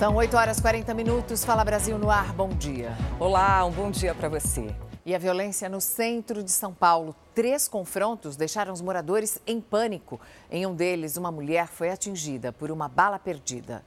São 0.00 0.16
8 0.16 0.34
horas 0.34 0.56
e 0.56 0.62
40 0.62 0.94
minutos. 0.94 1.44
Fala 1.44 1.62
Brasil 1.62 1.98
no 1.98 2.10
ar. 2.10 2.32
Bom 2.32 2.48
dia. 2.48 2.96
Olá, 3.18 3.62
um 3.66 3.70
bom 3.70 3.90
dia 3.90 4.14
para 4.14 4.30
você. 4.30 4.74
E 5.04 5.14
a 5.14 5.18
violência 5.18 5.68
no 5.68 5.78
centro 5.78 6.42
de 6.42 6.50
São 6.50 6.72
Paulo. 6.72 7.14
Três 7.34 7.68
confrontos 7.68 8.34
deixaram 8.34 8.72
os 8.72 8.80
moradores 8.80 9.38
em 9.46 9.60
pânico. 9.60 10.18
Em 10.50 10.64
um 10.64 10.74
deles, 10.74 11.18
uma 11.18 11.30
mulher 11.30 11.66
foi 11.66 11.90
atingida 11.90 12.50
por 12.50 12.70
uma 12.70 12.88
bala 12.88 13.18
perdida. 13.18 13.84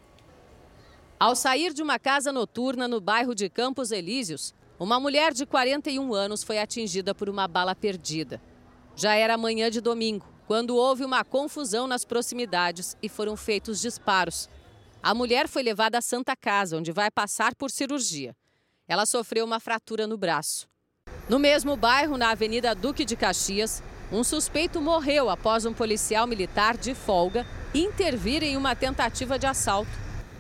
Ao 1.19 1.35
sair 1.35 1.73
de 1.73 1.81
uma 1.81 1.97
casa 1.97 2.31
noturna 2.31 2.87
no 2.87 3.01
bairro 3.01 3.33
de 3.33 3.49
Campos 3.49 3.89
Elíseos, 3.89 4.53
uma 4.79 4.99
mulher 4.99 5.33
de 5.33 5.47
41 5.47 6.13
anos 6.13 6.43
foi 6.43 6.59
atingida 6.59 7.15
por 7.15 7.27
uma 7.27 7.47
bala 7.47 7.73
perdida. 7.73 8.39
Já 8.95 9.15
era 9.15 9.35
manhã 9.35 9.71
de 9.71 9.81
domingo, 9.81 10.27
quando 10.45 10.75
houve 10.75 11.03
uma 11.03 11.23
confusão 11.23 11.87
nas 11.87 12.05
proximidades 12.05 12.95
e 13.01 13.09
foram 13.09 13.35
feitos 13.35 13.81
disparos. 13.81 14.47
A 15.05 15.13
mulher 15.13 15.49
foi 15.49 15.61
levada 15.61 15.97
à 15.97 16.01
Santa 16.01 16.33
Casa, 16.33 16.77
onde 16.77 16.93
vai 16.93 17.11
passar 17.11 17.53
por 17.55 17.69
cirurgia. 17.69 18.33
Ela 18.87 19.05
sofreu 19.05 19.43
uma 19.43 19.59
fratura 19.59 20.07
no 20.07 20.17
braço. 20.17 20.65
No 21.27 21.37
mesmo 21.37 21.75
bairro, 21.75 22.17
na 22.17 22.29
Avenida 22.29 22.73
Duque 22.73 23.03
de 23.03 23.17
Caxias, 23.17 23.83
um 24.09 24.23
suspeito 24.23 24.79
morreu 24.79 25.29
após 25.29 25.65
um 25.65 25.73
policial 25.73 26.25
militar 26.25 26.77
de 26.77 26.95
folga 26.95 27.45
intervir 27.73 28.43
em 28.43 28.55
uma 28.55 28.77
tentativa 28.77 29.37
de 29.37 29.45
assalto. 29.45 29.91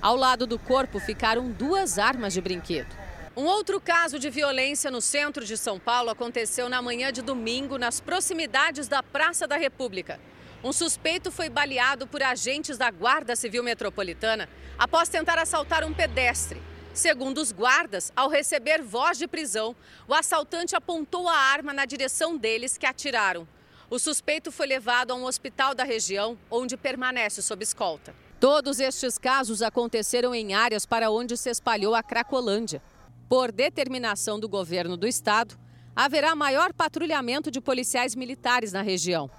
Ao 0.01 0.15
lado 0.15 0.47
do 0.47 0.57
corpo 0.57 0.97
ficaram 0.97 1.51
duas 1.51 1.99
armas 1.99 2.31
de 2.31 2.39
brinquedo. 2.39 2.95
Um 3.35 3.43
outro 3.43 3.81
caso 3.81 4.17
de 4.17 4.29
violência 4.29 4.89
no 4.89 5.01
centro 5.01 5.43
de 5.43 5.57
São 5.57 5.77
Paulo 5.77 6.09
aconteceu 6.09 6.69
na 6.69 6.81
manhã 6.81 7.11
de 7.11 7.21
domingo, 7.21 7.77
nas 7.77 7.99
proximidades 7.99 8.87
da 8.87 9.03
Praça 9.03 9.45
da 9.45 9.57
República. 9.57 10.21
Um 10.63 10.71
suspeito 10.71 11.29
foi 11.29 11.49
baleado 11.49 12.07
por 12.07 12.23
agentes 12.23 12.77
da 12.77 12.89
Guarda 12.89 13.35
Civil 13.35 13.61
Metropolitana 13.61 14.47
após 14.79 15.09
tentar 15.09 15.37
assaltar 15.37 15.83
um 15.83 15.93
pedestre. 15.93 16.61
Segundo 16.93 17.39
os 17.39 17.51
guardas, 17.51 18.13
ao 18.15 18.29
receber 18.29 18.81
voz 18.81 19.17
de 19.17 19.27
prisão, 19.27 19.75
o 20.07 20.13
assaltante 20.13 20.73
apontou 20.73 21.27
a 21.27 21.35
arma 21.35 21.73
na 21.73 21.83
direção 21.83 22.37
deles 22.37 22.77
que 22.77 22.85
atiraram. 22.85 23.45
O 23.89 23.99
suspeito 23.99 24.53
foi 24.53 24.65
levado 24.65 25.11
a 25.11 25.15
um 25.15 25.25
hospital 25.25 25.75
da 25.75 25.83
região, 25.83 26.37
onde 26.49 26.77
permanece 26.77 27.41
sob 27.41 27.61
escolta. 27.61 28.15
Todos 28.39 28.79
estes 28.79 29.17
casos 29.17 29.61
aconteceram 29.61 30.33
em 30.33 30.53
áreas 30.53 30.85
para 30.85 31.11
onde 31.11 31.35
se 31.35 31.49
espalhou 31.49 31.93
a 31.93 32.01
Cracolândia. 32.01 32.81
Por 33.27 33.51
determinação 33.51 34.39
do 34.39 34.47
governo 34.47 34.95
do 34.95 35.07
estado, 35.07 35.59
haverá 35.93 36.33
maior 36.35 36.71
patrulhamento 36.73 37.51
de 37.51 37.59
policiais 37.59 38.15
militares 38.15 38.71
na 38.71 38.81
região. 38.81 39.29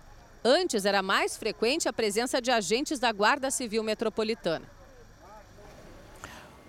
Antes 0.46 0.84
era 0.84 1.02
mais 1.02 1.38
frequente 1.38 1.88
a 1.88 1.92
presença 1.92 2.38
de 2.38 2.50
agentes 2.50 2.98
da 2.98 3.10
Guarda 3.10 3.50
Civil 3.50 3.82
Metropolitana. 3.82 4.66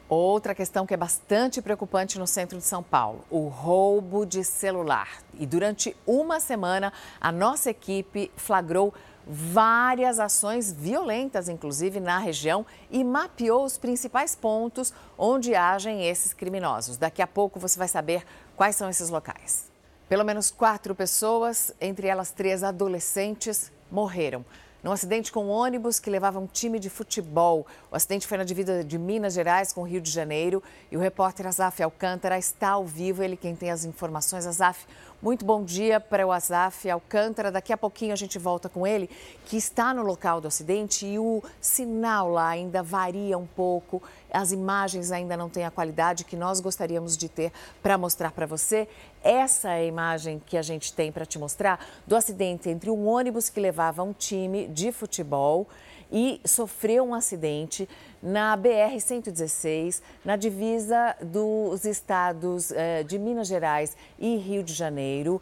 Outra 0.08 0.56
questão 0.56 0.86
que 0.86 0.94
é 0.94 0.98
bastante 0.98 1.62
preocupante 1.62 2.18
no 2.18 2.26
centro 2.26 2.58
de 2.58 2.64
São 2.64 2.82
Paulo: 2.82 3.26
o 3.30 3.50
roubo 3.50 4.26
de 4.26 4.46
celular. 4.46 5.10
E 5.38 5.46
durante 5.46 5.94
uma 6.08 6.40
semana, 6.40 6.94
a 7.20 7.34
nossa 7.34 7.70
equipe 7.70 8.32
flagrou 8.38 8.94
várias 9.28 10.22
ações 10.22 10.72
violentas, 10.72 11.50
inclusive 11.50 12.00
na 12.00 12.18
região, 12.18 12.66
e 12.90 13.04
mapeou 13.04 13.66
os 13.66 13.78
principais 13.78 14.38
pontos 14.38 14.94
onde 15.18 15.54
agem 15.54 16.08
esses 16.08 16.34
criminosos. 16.34 16.96
Daqui 16.96 17.22
a 17.22 17.28
pouco 17.28 17.60
você 17.60 17.78
vai 17.78 17.90
saber 17.90 18.26
quais 18.56 18.78
são 18.78 18.90
esses 18.90 19.10
locais. 19.10 19.75
Pelo 20.08 20.24
menos 20.24 20.52
quatro 20.52 20.94
pessoas, 20.94 21.74
entre 21.82 22.08
elas 22.08 22.32
três 22.32 22.64
adolescentes, 22.64 23.72
morreram 23.90 24.46
num 24.86 24.92
acidente 24.92 25.32
com 25.32 25.46
um 25.46 25.50
ônibus 25.50 26.00
que 26.00 26.12
levava 26.12 26.38
um 26.38 26.46
time 26.46 26.78
de 26.78 26.92
futebol. 26.92 27.66
O 27.92 27.96
acidente 27.96 28.28
foi 28.28 28.38
na 28.38 28.44
divisa 28.44 28.84
de 28.84 29.00
Minas 29.00 29.34
Gerais 29.34 29.74
com 29.74 29.82
o 29.82 29.84
Rio 29.84 30.00
de 30.00 30.12
Janeiro 30.12 30.62
e 30.92 30.96
o 30.96 31.00
repórter 31.00 31.48
Azaf 31.48 31.82
Alcântara 31.82 32.38
está 32.38 32.70
ao 32.70 32.86
vivo, 32.86 33.24
ele 33.24 33.36
quem 33.36 33.56
tem 33.56 33.72
as 33.72 33.84
informações. 33.84 34.46
Azaf, 34.46 34.86
muito 35.20 35.44
bom 35.44 35.64
dia 35.64 36.00
para 36.00 36.28
o 36.28 36.32
Azaf 36.32 36.88
Alcântara. 36.88 37.52
Daqui 37.52 37.74
a 37.74 37.78
pouquinho 37.78 38.14
a 38.14 38.16
gente 38.16 38.38
volta 38.38 38.70
com 38.70 38.86
ele, 38.86 39.10
que 39.48 39.58
está 39.58 39.92
no 39.92 40.04
local 40.04 40.40
do 40.40 40.48
acidente 40.48 41.04
e 41.04 41.18
o 41.18 41.42
sinal 41.60 42.30
lá 42.30 42.50
ainda 42.50 42.84
varia 42.84 43.40
um 43.40 43.48
pouco. 43.48 44.04
As 44.36 44.52
imagens 44.52 45.12
ainda 45.12 45.38
não 45.38 45.50
têm 45.50 45.64
a 45.64 45.72
qualidade 45.72 46.26
que 46.26 46.36
nós 46.36 46.60
gostaríamos 46.60 47.16
de 47.16 47.30
ter 47.30 47.54
para 47.82 47.98
mostrar 47.98 48.32
para 48.32 48.46
você. 48.46 48.88
Essa 49.24 49.70
é 49.70 49.82
a 49.82 49.86
imagem 49.86 50.42
que 50.46 50.58
a 50.58 50.62
gente 50.62 50.92
tem 50.92 51.12
para 51.12 51.26
te 51.26 51.40
mostrar 51.40 51.80
do 52.06 52.16
acidente 52.16 52.70
entre 52.70 52.90
um 52.90 53.08
ônibus 53.08 53.50
que 53.50 53.60
levava 53.60 54.04
um 54.04 54.12
time 54.12 54.68
de 54.68 54.92
futebol 54.92 55.68
e 56.12 56.42
sofreu 56.46 57.04
um 57.04 57.14
acidente 57.14 57.88
na 58.22 58.58
BR-116, 58.58 60.02
na 60.24 60.36
divisa 60.36 61.16
dos 61.22 61.86
estados 61.86 62.72
eh, 62.72 63.04
de 63.04 63.18
Minas 63.18 63.48
Gerais 63.48 63.96
e 64.20 64.36
Rio 64.36 64.64
de 64.64 64.74
Janeiro. 64.74 65.42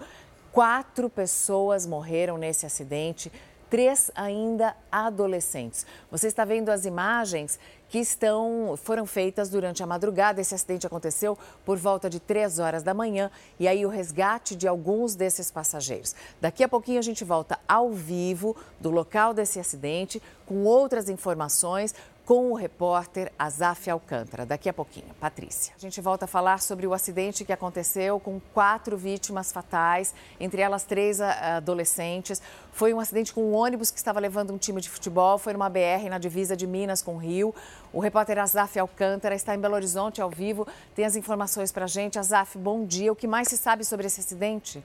Quatro 0.52 1.10
pessoas 1.10 1.88
morreram 1.88 2.38
nesse 2.38 2.66
acidente, 2.66 3.32
três 3.70 4.12
ainda 4.14 4.76
adolescentes. 4.92 5.84
Você 6.12 6.28
está 6.28 6.46
vendo 6.46 6.70
as 6.70 6.86
imagens 6.86 7.60
que 7.94 8.00
estão, 8.00 8.76
foram 8.76 9.06
feitas 9.06 9.52
durante 9.52 9.84
a 9.84 9.86
madrugada. 9.86 10.42
Esse 10.42 10.56
acidente 10.56 10.88
aconteceu 10.88 11.38
por 11.64 11.78
volta 11.78 12.10
de 12.10 12.20
3 12.20 12.58
horas 12.58 12.82
da 12.82 12.92
manhã 12.92 13.30
e 13.60 13.68
aí 13.68 13.86
o 13.86 13.90
resgate 13.90 14.56
de 14.56 14.68
alguns 14.68 15.14
desses 15.14 15.52
passageiros. 15.52 16.16
Daqui 16.42 16.64
a 16.64 16.68
pouquinho 16.68 16.98
a 16.98 17.04
gente 17.04 17.24
volta 17.24 17.60
ao 17.68 17.92
vivo 17.92 18.56
do 18.80 18.90
local 18.90 19.32
desse 19.32 19.60
acidente 19.60 20.20
com 20.44 20.64
outras 20.64 21.08
informações 21.08 21.94
com 22.26 22.52
o 22.52 22.56
repórter 22.56 23.32
Azaf 23.38 23.90
Alcântara. 23.90 24.46
Daqui 24.46 24.70
a 24.70 24.74
pouquinho, 24.74 25.08
Patrícia. 25.20 25.74
A 25.76 25.80
gente 25.80 26.00
volta 26.00 26.26
a 26.26 26.28
falar 26.28 26.62
sobre 26.62 26.88
o 26.88 26.94
acidente 26.94 27.44
que 27.44 27.52
aconteceu 27.52 28.20
com 28.20 28.40
quatro 28.54 28.96
vítimas 28.98 29.52
fatais, 29.52 30.14
entre 30.40 30.62
elas 30.62 30.84
três 30.84 31.20
ah, 31.20 31.58
adolescentes. 31.58 32.42
Foi 32.72 32.94
um 32.94 33.00
acidente 33.00 33.34
com 33.34 33.44
um 33.44 33.54
ônibus 33.54 33.92
que 33.92 33.98
estava 33.98 34.20
levando 34.20 34.54
um 34.54 34.58
time 34.58 34.80
de 34.80 34.90
futebol, 34.90 35.38
foi 35.38 35.54
numa 35.54 35.70
BR 35.70 36.10
na 36.10 36.18
divisa 36.18 36.56
de 36.56 36.66
Minas 36.66 37.02
com 37.02 37.16
o 37.16 37.18
Rio. 37.18 37.54
O 37.92 38.00
repórter 38.00 38.40
Azaf 38.40 38.80
Alcântara 38.80 39.36
está 39.36 39.54
em 39.54 39.60
Belo 39.60 39.76
Horizonte 39.76 40.22
ao 40.22 40.30
vivo, 40.30 40.66
tem 40.96 41.06
as 41.06 41.16
informações 41.16 41.72
para 41.72 41.86
a 41.86 41.88
gente. 41.88 42.18
Azaf, 42.18 42.58
bom 42.58 42.86
dia. 42.86 43.12
O 43.12 43.16
que 43.16 43.28
mais 43.28 43.50
se 43.50 43.58
sabe 43.58 43.84
sobre 43.84 44.08
esse 44.08 44.22
acidente? 44.22 44.82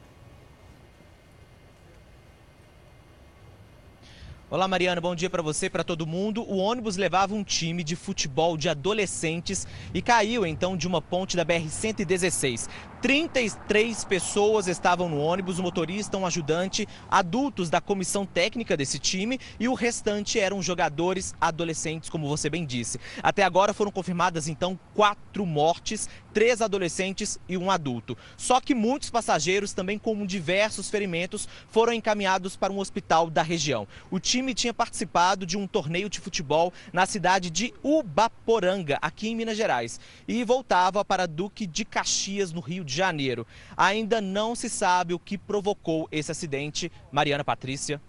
Olá, 4.51 4.67
Mariana, 4.67 4.99
bom 4.99 5.15
dia 5.15 5.29
para 5.29 5.43
você 5.43 5.69
para 5.69 5.85
todo 5.85 6.07
mundo. 6.07 6.43
O 6.43 6.57
ônibus 6.57 6.97
levava 6.97 7.35
um 7.35 7.45
time 7.45 7.85
de 7.85 7.95
futebol 7.95 8.57
de 8.57 8.67
adolescentes 8.71 9.67
e 9.93 10.01
caiu 10.01 10.47
então 10.47 10.75
de 10.75 10.87
uma 10.87 11.03
ponte 11.03 11.37
da 11.37 11.45
BR-116. 11.45 12.67
33 13.01 14.05
pessoas 14.05 14.67
estavam 14.67 15.09
no 15.09 15.21
ônibus, 15.21 15.61
o 15.61 15.63
motorista, 15.63 16.19
um 16.19 16.27
ajudante, 16.27 16.89
adultos 17.09 17.71
da 17.71 17.81
comissão 17.81 18.27
técnica 18.27 18.77
desse 18.77 18.99
time 18.99 19.39
e 19.59 19.69
o 19.69 19.75
restante 19.75 20.41
eram 20.41 20.61
jogadores 20.61 21.33
adolescentes, 21.41 22.11
como 22.11 22.29
você 22.29 22.51
bem 22.51 22.67
disse. 22.67 22.99
Até 23.23 23.45
agora 23.45 23.73
foram 23.73 23.93
confirmadas 23.93 24.49
então 24.49 24.79
quatro 24.95 25.47
mortes, 25.47 26.09
três 26.35 26.61
adolescentes 26.61 27.39
e 27.49 27.57
um 27.57 27.71
adulto. 27.71 28.17
Só 28.37 28.61
que 28.61 28.75
muitos 28.75 29.11
passageiros, 29.11 29.73
também 29.73 29.97
com 29.97 30.27
diversos 30.27 30.91
ferimentos, 30.91 31.49
foram 31.69 31.93
encaminhados 31.93 32.57
para 32.57 32.73
um 32.73 32.79
hospital 32.81 33.31
da 33.31 33.43
região. 33.43 33.87
O 34.11 34.19
time 34.19 34.55
tinha 34.55 34.75
participado 34.75 35.47
de 35.47 35.57
um 35.57 35.69
torneio 35.69 36.11
de 36.11 36.19
futebol 36.19 36.73
na 36.93 37.07
cidade 37.07 37.49
de 37.49 37.73
Ubaporanga, 37.83 38.99
aqui 39.01 39.29
em 39.29 39.37
Minas 39.37 39.57
Gerais, 39.57 40.01
e 40.27 40.43
voltava 40.43 41.05
para 41.05 41.27
Duque 41.27 41.65
de 41.65 41.85
Caxias, 41.85 42.53
no 42.53 42.61
Rio 42.61 42.88
de 42.89 42.97
Janeiro. 42.97 43.47
Ainda 43.77 44.21
não 44.21 44.57
se 44.57 44.69
sabe 44.69 45.15
o 45.15 45.19
que 45.19 45.39
provocou 45.39 46.09
esse 46.11 46.33
acidente. 46.33 46.91
Mariana 47.13 47.45
Patrícia. 47.45 48.01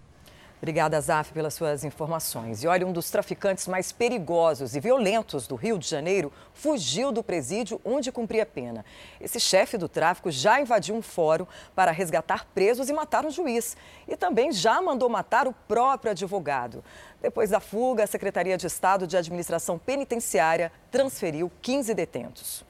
Obrigada, 0.62 1.00
Zaf, 1.00 1.32
pelas 1.32 1.54
suas 1.54 1.84
informações. 1.84 2.62
E 2.62 2.66
olha, 2.66 2.86
um 2.86 2.92
dos 2.92 3.10
traficantes 3.10 3.66
mais 3.66 3.92
perigosos 3.92 4.76
e 4.76 4.80
violentos 4.80 5.46
do 5.46 5.54
Rio 5.54 5.78
de 5.78 5.88
Janeiro 5.88 6.30
fugiu 6.52 7.10
do 7.10 7.22
presídio 7.22 7.80
onde 7.82 8.12
cumpria 8.12 8.44
pena. 8.44 8.84
Esse 9.18 9.40
chefe 9.40 9.78
do 9.78 9.88
tráfico 9.88 10.30
já 10.30 10.60
invadiu 10.60 10.94
um 10.94 11.00
fórum 11.00 11.46
para 11.74 11.90
resgatar 11.90 12.44
presos 12.54 12.90
e 12.90 12.92
matar 12.92 13.24
um 13.24 13.30
juiz. 13.30 13.74
E 14.06 14.18
também 14.18 14.52
já 14.52 14.82
mandou 14.82 15.08
matar 15.08 15.48
o 15.48 15.54
próprio 15.66 16.10
advogado. 16.10 16.84
Depois 17.22 17.48
da 17.48 17.58
fuga, 17.58 18.04
a 18.04 18.06
Secretaria 18.06 18.58
de 18.58 18.66
Estado 18.66 19.06
de 19.06 19.16
Administração 19.16 19.78
Penitenciária 19.78 20.70
transferiu 20.90 21.50
15 21.62 21.94
detentos. 21.94 22.69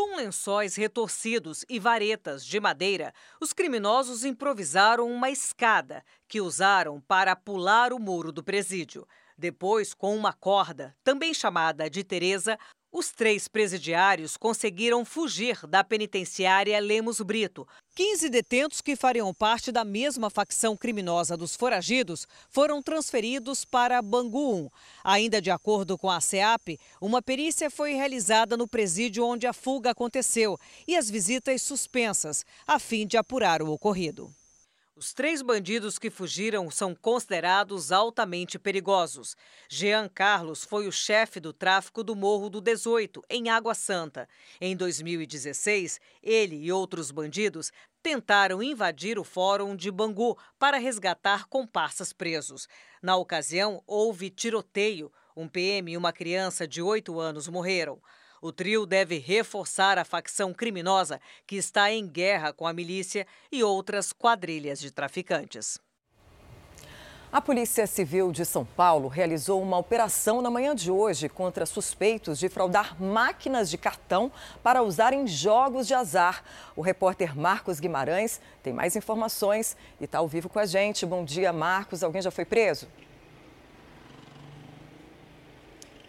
Com 0.00 0.16
lençóis 0.16 0.76
retorcidos 0.76 1.62
e 1.68 1.78
varetas 1.78 2.42
de 2.42 2.58
madeira, 2.58 3.12
os 3.38 3.52
criminosos 3.52 4.24
improvisaram 4.24 5.06
uma 5.06 5.28
escada 5.28 6.02
que 6.26 6.40
usaram 6.40 7.02
para 7.02 7.36
pular 7.36 7.92
o 7.92 7.98
muro 7.98 8.32
do 8.32 8.42
presídio. 8.42 9.06
Depois, 9.36 9.92
com 9.92 10.16
uma 10.16 10.32
corda, 10.32 10.96
também 11.04 11.34
chamada 11.34 11.90
de 11.90 12.02
Teresa, 12.02 12.58
Os 12.92 13.12
três 13.12 13.46
presidiários 13.46 14.36
conseguiram 14.36 15.04
fugir 15.04 15.64
da 15.68 15.84
penitenciária 15.84 16.80
Lemos 16.80 17.20
Brito. 17.20 17.66
15 17.94 18.28
detentos 18.28 18.80
que 18.80 18.96
fariam 18.96 19.32
parte 19.32 19.70
da 19.70 19.84
mesma 19.84 20.28
facção 20.28 20.76
criminosa 20.76 21.36
dos 21.36 21.54
foragidos 21.54 22.26
foram 22.48 22.82
transferidos 22.82 23.64
para 23.64 24.02
Bangu 24.02 24.64
1. 24.64 24.70
Ainda 25.04 25.40
de 25.40 25.52
acordo 25.52 25.96
com 25.96 26.10
a 26.10 26.20
SEAP, 26.20 26.80
uma 27.00 27.22
perícia 27.22 27.70
foi 27.70 27.92
realizada 27.92 28.56
no 28.56 28.66
presídio 28.66 29.24
onde 29.24 29.46
a 29.46 29.52
fuga 29.52 29.92
aconteceu 29.92 30.58
e 30.88 30.96
as 30.96 31.08
visitas 31.08 31.62
suspensas, 31.62 32.44
a 32.66 32.80
fim 32.80 33.06
de 33.06 33.16
apurar 33.16 33.62
o 33.62 33.70
ocorrido. 33.70 34.34
Os 35.00 35.14
três 35.14 35.40
bandidos 35.40 35.98
que 35.98 36.10
fugiram 36.10 36.70
são 36.70 36.94
considerados 36.94 37.90
altamente 37.90 38.58
perigosos. 38.58 39.34
Jean 39.66 40.06
Carlos 40.10 40.62
foi 40.62 40.86
o 40.86 40.92
chefe 40.92 41.40
do 41.40 41.54
tráfico 41.54 42.04
do 42.04 42.14
Morro 42.14 42.50
do 42.50 42.60
18, 42.60 43.22
em 43.30 43.48
Água 43.48 43.74
Santa. 43.74 44.28
Em 44.60 44.76
2016, 44.76 45.98
ele 46.22 46.56
e 46.56 46.70
outros 46.70 47.10
bandidos 47.10 47.72
tentaram 48.02 48.62
invadir 48.62 49.18
o 49.18 49.24
fórum 49.24 49.74
de 49.74 49.90
Bangu 49.90 50.36
para 50.58 50.76
resgatar 50.76 51.46
comparsas 51.46 52.12
presos. 52.12 52.68
Na 53.00 53.16
ocasião, 53.16 53.82
houve 53.86 54.28
tiroteio. 54.28 55.10
Um 55.34 55.48
PM 55.48 55.92
e 55.92 55.96
uma 55.96 56.12
criança 56.12 56.68
de 56.68 56.82
8 56.82 57.18
anos 57.18 57.48
morreram. 57.48 58.02
O 58.42 58.50
trio 58.50 58.86
deve 58.86 59.18
reforçar 59.18 59.98
a 59.98 60.04
facção 60.04 60.54
criminosa 60.54 61.20
que 61.46 61.56
está 61.56 61.92
em 61.92 62.08
guerra 62.08 62.54
com 62.54 62.66
a 62.66 62.72
milícia 62.72 63.26
e 63.52 63.62
outras 63.62 64.14
quadrilhas 64.14 64.80
de 64.80 64.90
traficantes. 64.90 65.78
A 67.30 67.40
Polícia 67.40 67.86
Civil 67.86 68.32
de 68.32 68.46
São 68.46 68.64
Paulo 68.64 69.08
realizou 69.08 69.62
uma 69.62 69.76
operação 69.76 70.40
na 70.40 70.50
manhã 70.50 70.74
de 70.74 70.90
hoje 70.90 71.28
contra 71.28 71.66
suspeitos 71.66 72.38
de 72.38 72.48
fraudar 72.48 73.00
máquinas 73.00 73.68
de 73.68 73.76
cartão 73.76 74.32
para 74.62 74.82
usar 74.82 75.12
em 75.12 75.26
jogos 75.26 75.86
de 75.86 75.92
azar. 75.92 76.42
O 76.74 76.80
repórter 76.80 77.38
Marcos 77.38 77.78
Guimarães 77.78 78.40
tem 78.62 78.72
mais 78.72 78.96
informações 78.96 79.76
e 80.00 80.04
está 80.04 80.18
ao 80.18 80.26
vivo 80.26 80.48
com 80.48 80.58
a 80.58 80.66
gente. 80.66 81.04
Bom 81.04 81.24
dia, 81.24 81.52
Marcos. 81.52 82.02
Alguém 82.02 82.22
já 82.22 82.30
foi 82.30 82.46
preso? 82.46 82.88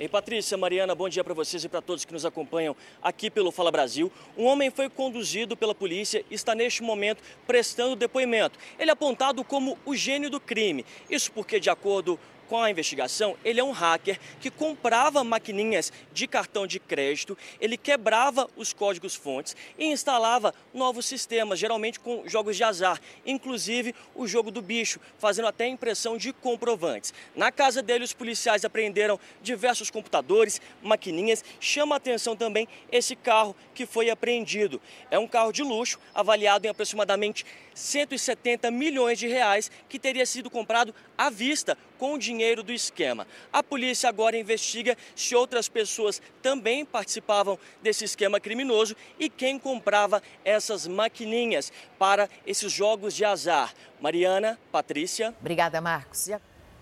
Ei, 0.02 0.10
Patrícia, 0.10 0.58
Mariana, 0.58 0.96
bom 0.96 1.08
dia 1.08 1.24
para 1.24 1.36
vocês 1.36 1.64
e 1.64 1.70
para 1.70 1.80
todos 1.80 2.04
que 2.06 2.12
nos 2.12 2.26
acompanham 2.26 2.76
aqui 3.04 3.30
pelo 3.30 3.52
Fala 3.52 3.70
Brasil. 3.70 4.12
Um 4.36 4.46
homem 4.46 4.72
foi 4.72 4.90
conduzido 4.90 5.56
pela 5.56 5.76
polícia 5.76 6.26
e 6.28 6.34
está 6.34 6.56
neste 6.56 6.82
momento 6.82 7.22
prestando 7.46 7.96
depoimento. 7.96 8.58
Ele 8.80 8.90
é 8.90 8.94
apontado 8.94 9.44
como 9.44 9.78
o 9.86 9.96
gênio 9.96 10.28
do 10.28 10.40
crime. 10.40 10.84
Isso 11.08 11.32
porque, 11.32 11.60
de 11.60 11.70
acordo 11.70 12.20
com 12.52 12.62
a 12.62 12.70
investigação, 12.70 13.38
ele 13.46 13.62
é 13.62 13.64
um 13.64 13.72
hacker 13.72 14.20
que 14.42 14.52
comprava 14.52 15.24
maquininhas 15.24 15.90
de 16.12 16.28
cartão 16.28 16.68
de 16.68 16.82
crédito, 16.82 17.38
ele 17.62 17.78
quebrava 17.78 18.46
os 18.58 18.74
códigos 18.74 19.16
fontes 19.16 19.56
e 19.80 19.86
instalava 19.86 20.54
novos 20.74 21.06
sistemas, 21.06 21.58
geralmente 21.58 21.98
com 21.98 22.28
jogos 22.28 22.58
de 22.58 22.64
azar, 22.66 23.00
inclusive 23.26 23.96
o 24.14 24.28
jogo 24.28 24.52
do 24.52 24.62
bicho, 24.62 25.00
fazendo 25.18 25.48
até 25.48 25.66
impressão 25.66 26.18
de 26.18 26.34
comprovantes. 26.34 27.14
Na 27.34 27.54
casa 27.54 27.82
dele, 27.82 28.04
os 28.04 28.12
policiais 28.12 28.66
apreenderam 28.66 29.18
diversos 29.42 29.90
computadores, 29.90 30.60
maquininhas. 30.84 31.46
Chama 31.58 31.96
atenção 31.96 32.36
também 32.36 32.68
esse 32.92 33.16
carro 33.16 33.56
que 33.74 33.86
foi 33.86 34.10
apreendido. 34.10 34.82
É 35.10 35.18
um 35.18 35.26
carro 35.26 35.54
de 35.54 35.64
luxo, 35.64 35.98
avaliado 36.14 36.68
em 36.68 36.70
aproximadamente 36.70 37.46
170 37.74 38.70
milhões 38.70 39.18
de 39.18 39.28
reais, 39.28 39.72
que 39.88 39.98
teria 39.98 40.26
sido 40.26 40.50
comprado 40.50 40.94
à 41.18 41.30
vista 41.30 41.78
com 42.02 42.16
o 42.16 42.18
dinheiro 42.18 42.64
do 42.64 42.74
esquema. 42.74 43.28
A 43.54 43.62
polícia 43.62 44.10
agora 44.10 44.36
investiga 44.36 44.98
se 45.16 45.36
outras 45.36 45.70
pessoas 45.70 46.20
também 46.42 46.84
participavam 46.84 47.60
desse 47.80 48.06
esquema 48.06 48.40
criminoso 48.40 48.96
e 49.20 49.30
quem 49.30 49.60
comprava 49.60 50.20
essas 50.44 50.88
maquininhas 50.88 51.72
para 52.00 52.28
esses 52.44 52.72
jogos 52.72 53.14
de 53.14 53.24
azar. 53.24 53.72
Mariana, 54.02 54.58
Patrícia. 54.72 55.36
Obrigada, 55.40 55.80
Marcos. 55.80 56.28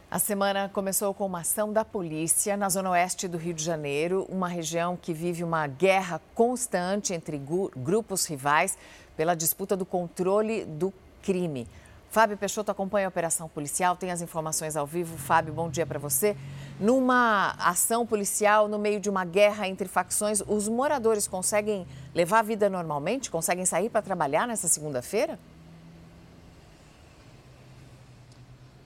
A 0.09 0.19
semana 0.19 0.69
começou 0.69 1.13
com 1.13 1.25
uma 1.25 1.41
ação 1.41 1.73
da 1.73 1.83
polícia 1.83 2.55
na 2.55 2.69
zona 2.69 2.91
oeste 2.91 3.27
do 3.27 3.37
Rio 3.37 3.53
de 3.53 3.61
Janeiro, 3.61 4.25
uma 4.29 4.47
região 4.47 4.95
que 4.95 5.13
vive 5.13 5.43
uma 5.43 5.67
guerra 5.67 6.21
constante 6.33 7.13
entre 7.13 7.37
grupos 7.75 8.25
rivais 8.25 8.77
pela 9.17 9.35
disputa 9.35 9.75
do 9.75 9.85
controle 9.85 10.63
do 10.63 10.93
crime. 11.21 11.67
Fábio 12.09 12.35
Peixoto 12.37 12.71
acompanha 12.71 13.05
a 13.05 13.09
operação 13.09 13.47
policial, 13.47 13.95
tem 13.95 14.09
as 14.09 14.19
informações 14.19 14.75
ao 14.75 14.85
vivo. 14.85 15.15
Fábio, 15.15 15.53
bom 15.53 15.69
dia 15.69 15.85
para 15.85 15.99
você. 15.99 16.35
Numa 16.79 17.53
ação 17.59 18.03
policial, 18.03 18.67
no 18.67 18.79
meio 18.79 18.99
de 18.99 19.09
uma 19.09 19.23
guerra 19.23 19.67
entre 19.67 19.87
facções, 19.87 20.41
os 20.47 20.67
moradores 20.67 21.27
conseguem 21.27 21.85
levar 22.15 22.39
a 22.39 22.41
vida 22.41 22.67
normalmente? 22.67 23.29
Conseguem 23.29 23.63
sair 23.63 23.89
para 23.89 24.01
trabalhar 24.01 24.47
nessa 24.47 24.67
segunda-feira? 24.67 25.37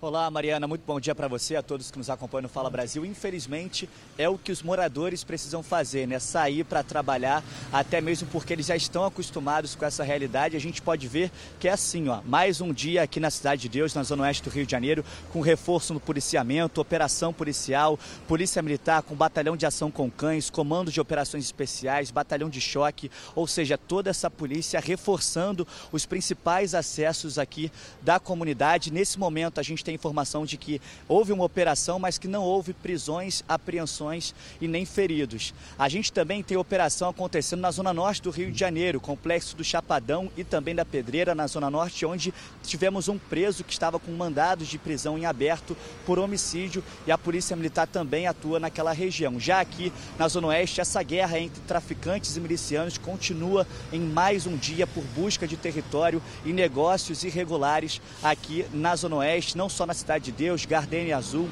Olá, 0.04 0.30
Mariana, 0.30 0.68
muito 0.68 0.84
bom 0.86 1.00
dia 1.00 1.16
para 1.16 1.30
você, 1.30 1.56
a 1.56 1.64
todos 1.64 1.90
que 1.90 1.98
nos 1.98 2.10
acompanham 2.10 2.44
no 2.44 2.50
Fala 2.50 2.70
Brasil. 2.70 3.06
Infelizmente, 3.06 3.88
é 4.18 4.28
o 4.28 4.38
que 4.38 4.52
os 4.52 4.62
moradores 4.62 5.24
precisam 5.24 5.64
fazer, 5.64 6.06
né? 6.06 6.20
Sair 6.20 6.66
para 6.66 6.84
trabalhar, 6.84 7.42
até 7.72 8.02
mesmo 8.02 8.28
porque 8.28 8.52
eles 8.52 8.66
já 8.66 8.76
estão 8.76 9.06
acostumados 9.06 9.76
com 9.76 9.86
essa 9.86 10.04
realidade. 10.04 10.58
A 10.58 10.60
gente 10.60 10.82
pode 10.82 11.08
ver 11.08 11.32
que 11.58 11.70
é 11.70 11.72
assim, 11.72 12.10
ó, 12.10 12.20
mais 12.26 12.60
um 12.60 12.74
dia 12.74 13.02
aqui 13.02 13.18
na 13.18 13.32
Cidade 13.32 13.62
de 13.62 13.70
Deus, 13.70 13.94
na 13.94 14.04
Zona 14.04 14.24
Oeste 14.24 14.44
do 14.44 14.50
Rio 14.50 14.66
de 14.66 14.72
Janeiro, 14.74 15.06
com 15.32 15.40
reforço 15.40 15.94
no 15.94 16.02
policiamento, 16.02 16.82
operação 16.82 17.32
policial, 17.32 17.98
polícia 18.28 18.62
militar 18.62 19.04
com 19.04 19.16
batalhão 19.16 19.56
de 19.56 19.66
ação 19.66 19.90
com 19.90 20.12
cães, 20.12 20.50
comando 20.50 20.92
de 20.92 21.00
operações 21.00 21.46
especiais, 21.46 22.12
batalhão 22.12 22.50
de 22.50 22.60
choque, 22.60 23.10
ou 23.34 23.48
seja, 23.48 23.78
toda 23.78 24.10
essa 24.10 24.30
polícia 24.30 24.82
reforçando 24.82 25.66
os 25.94 26.06
principais 26.06 26.76
acessos 26.76 27.40
aqui 27.40 27.72
da 28.02 28.20
comunidade. 28.20 28.92
Nesse 28.92 29.18
momento, 29.18 29.62
a 29.62 29.64
gente 29.64 29.82
tem 29.82 29.93
tem 29.94 29.96
informação 29.96 30.46
de 30.46 30.58
que 30.58 30.82
houve 31.08 31.32
uma 31.32 31.44
operação, 31.44 32.00
mas 32.00 32.18
que 32.18 32.28
não 32.28 32.44
houve 32.44 32.74
prisões, 32.74 33.44
apreensões 33.48 34.34
e 34.60 34.68
nem 34.68 34.86
feridos. 34.86 35.54
A 35.78 35.88
gente 35.88 36.12
também 36.12 36.42
tem 36.42 36.58
operação 36.58 37.10
acontecendo 37.10 37.60
na 37.60 37.72
zona 37.72 37.94
norte 37.94 38.22
do 38.22 38.32
Rio 38.32 38.52
de 38.52 38.60
Janeiro, 38.60 39.00
complexo 39.00 39.56
do 39.56 39.64
Chapadão 39.64 40.32
e 40.36 40.44
também 40.44 40.74
da 40.74 40.84
Pedreira, 40.84 41.36
na 41.36 41.48
zona 41.48 41.70
norte, 41.70 42.06
onde 42.06 42.34
tivemos 42.64 43.08
um 43.08 43.18
preso 43.18 43.64
que 43.64 43.72
estava 43.72 44.00
com 44.00 44.12
mandados 44.12 44.68
de 44.68 44.78
prisão 44.78 45.18
em 45.18 45.26
aberto 45.26 45.78
por 46.06 46.18
homicídio 46.18 46.84
e 47.06 47.12
a 47.12 47.18
Polícia 47.18 47.56
Militar 47.56 47.88
também 47.88 48.28
atua 48.28 48.60
naquela 48.60 48.92
região. 48.92 49.40
Já 49.40 49.60
aqui 49.60 49.94
na 50.18 50.28
zona 50.28 50.48
oeste, 50.48 50.82
essa 50.82 51.04
guerra 51.04 51.40
entre 51.40 51.62
traficantes 51.62 52.36
e 52.36 52.40
milicianos 52.40 52.98
continua 52.98 53.68
em 53.92 54.00
mais 54.00 54.48
um 54.48 54.58
dia 54.58 54.88
por 54.88 55.04
busca 55.16 55.48
de 55.48 55.56
território 55.56 56.22
e 56.46 56.52
negócios 56.52 57.24
irregulares 57.24 58.02
aqui 58.24 58.66
na 58.74 58.96
zona 58.96 59.18
oeste, 59.18 59.58
não 59.58 59.70
só 59.70 59.83
só 59.84 59.86
na 59.86 59.94
Cidade 59.94 60.26
de 60.26 60.32
Deus, 60.32 60.66
Gardenia 60.66 61.18
Azul, 61.18 61.50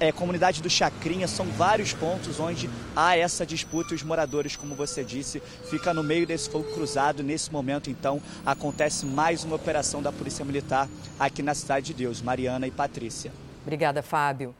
é, 0.00 0.10
comunidade 0.10 0.62
do 0.62 0.70
Chacrinha, 0.70 1.28
são 1.28 1.44
vários 1.46 1.92
pontos 1.92 2.40
onde 2.40 2.70
há 2.94 3.16
essa 3.16 3.44
disputa 3.44 3.92
e 3.92 3.96
os 3.96 4.02
moradores, 4.02 4.56
como 4.56 4.74
você 4.74 5.04
disse, 5.04 5.42
fica 5.68 5.92
no 5.92 6.02
meio 6.02 6.26
desse 6.26 6.48
fogo 6.48 6.64
cruzado. 6.72 7.22
Nesse 7.22 7.52
momento, 7.52 7.90
então, 7.90 8.20
acontece 8.44 9.04
mais 9.04 9.44
uma 9.44 9.56
operação 9.56 10.00
da 10.02 10.10
Polícia 10.10 10.44
Militar 10.44 10.88
aqui 11.20 11.42
na 11.42 11.54
Cidade 11.54 11.86
de 11.86 11.94
Deus, 11.94 12.22
Mariana 12.22 12.66
e 12.66 12.70
Patrícia. 12.70 13.30
Obrigada, 13.62 14.02
Fábio. 14.02 14.54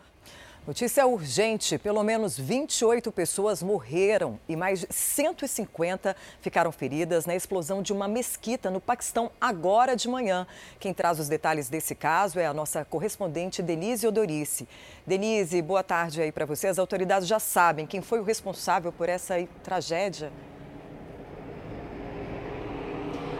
Notícia 0.66 1.06
urgente: 1.06 1.78
pelo 1.78 2.02
menos 2.02 2.36
28 2.36 3.12
pessoas 3.12 3.62
morreram 3.62 4.40
e 4.48 4.56
mais 4.56 4.80
de 4.80 4.88
150 4.90 6.16
ficaram 6.40 6.72
feridas 6.72 7.24
na 7.24 7.36
explosão 7.36 7.80
de 7.80 7.92
uma 7.92 8.08
mesquita 8.08 8.68
no 8.68 8.80
Paquistão 8.80 9.30
agora 9.40 9.94
de 9.94 10.08
manhã. 10.08 10.44
Quem 10.80 10.92
traz 10.92 11.20
os 11.20 11.28
detalhes 11.28 11.68
desse 11.68 11.94
caso 11.94 12.40
é 12.40 12.46
a 12.46 12.52
nossa 12.52 12.84
correspondente 12.84 13.62
Denise 13.62 14.08
Odorice. 14.08 14.66
Denise, 15.06 15.62
boa 15.62 15.84
tarde 15.84 16.20
aí 16.20 16.32
para 16.32 16.44
você. 16.44 16.66
As 16.66 16.80
autoridades 16.80 17.28
já 17.28 17.38
sabem 17.38 17.86
quem 17.86 18.02
foi 18.02 18.18
o 18.18 18.24
responsável 18.24 18.90
por 18.90 19.08
essa 19.08 19.36
tragédia? 19.62 20.32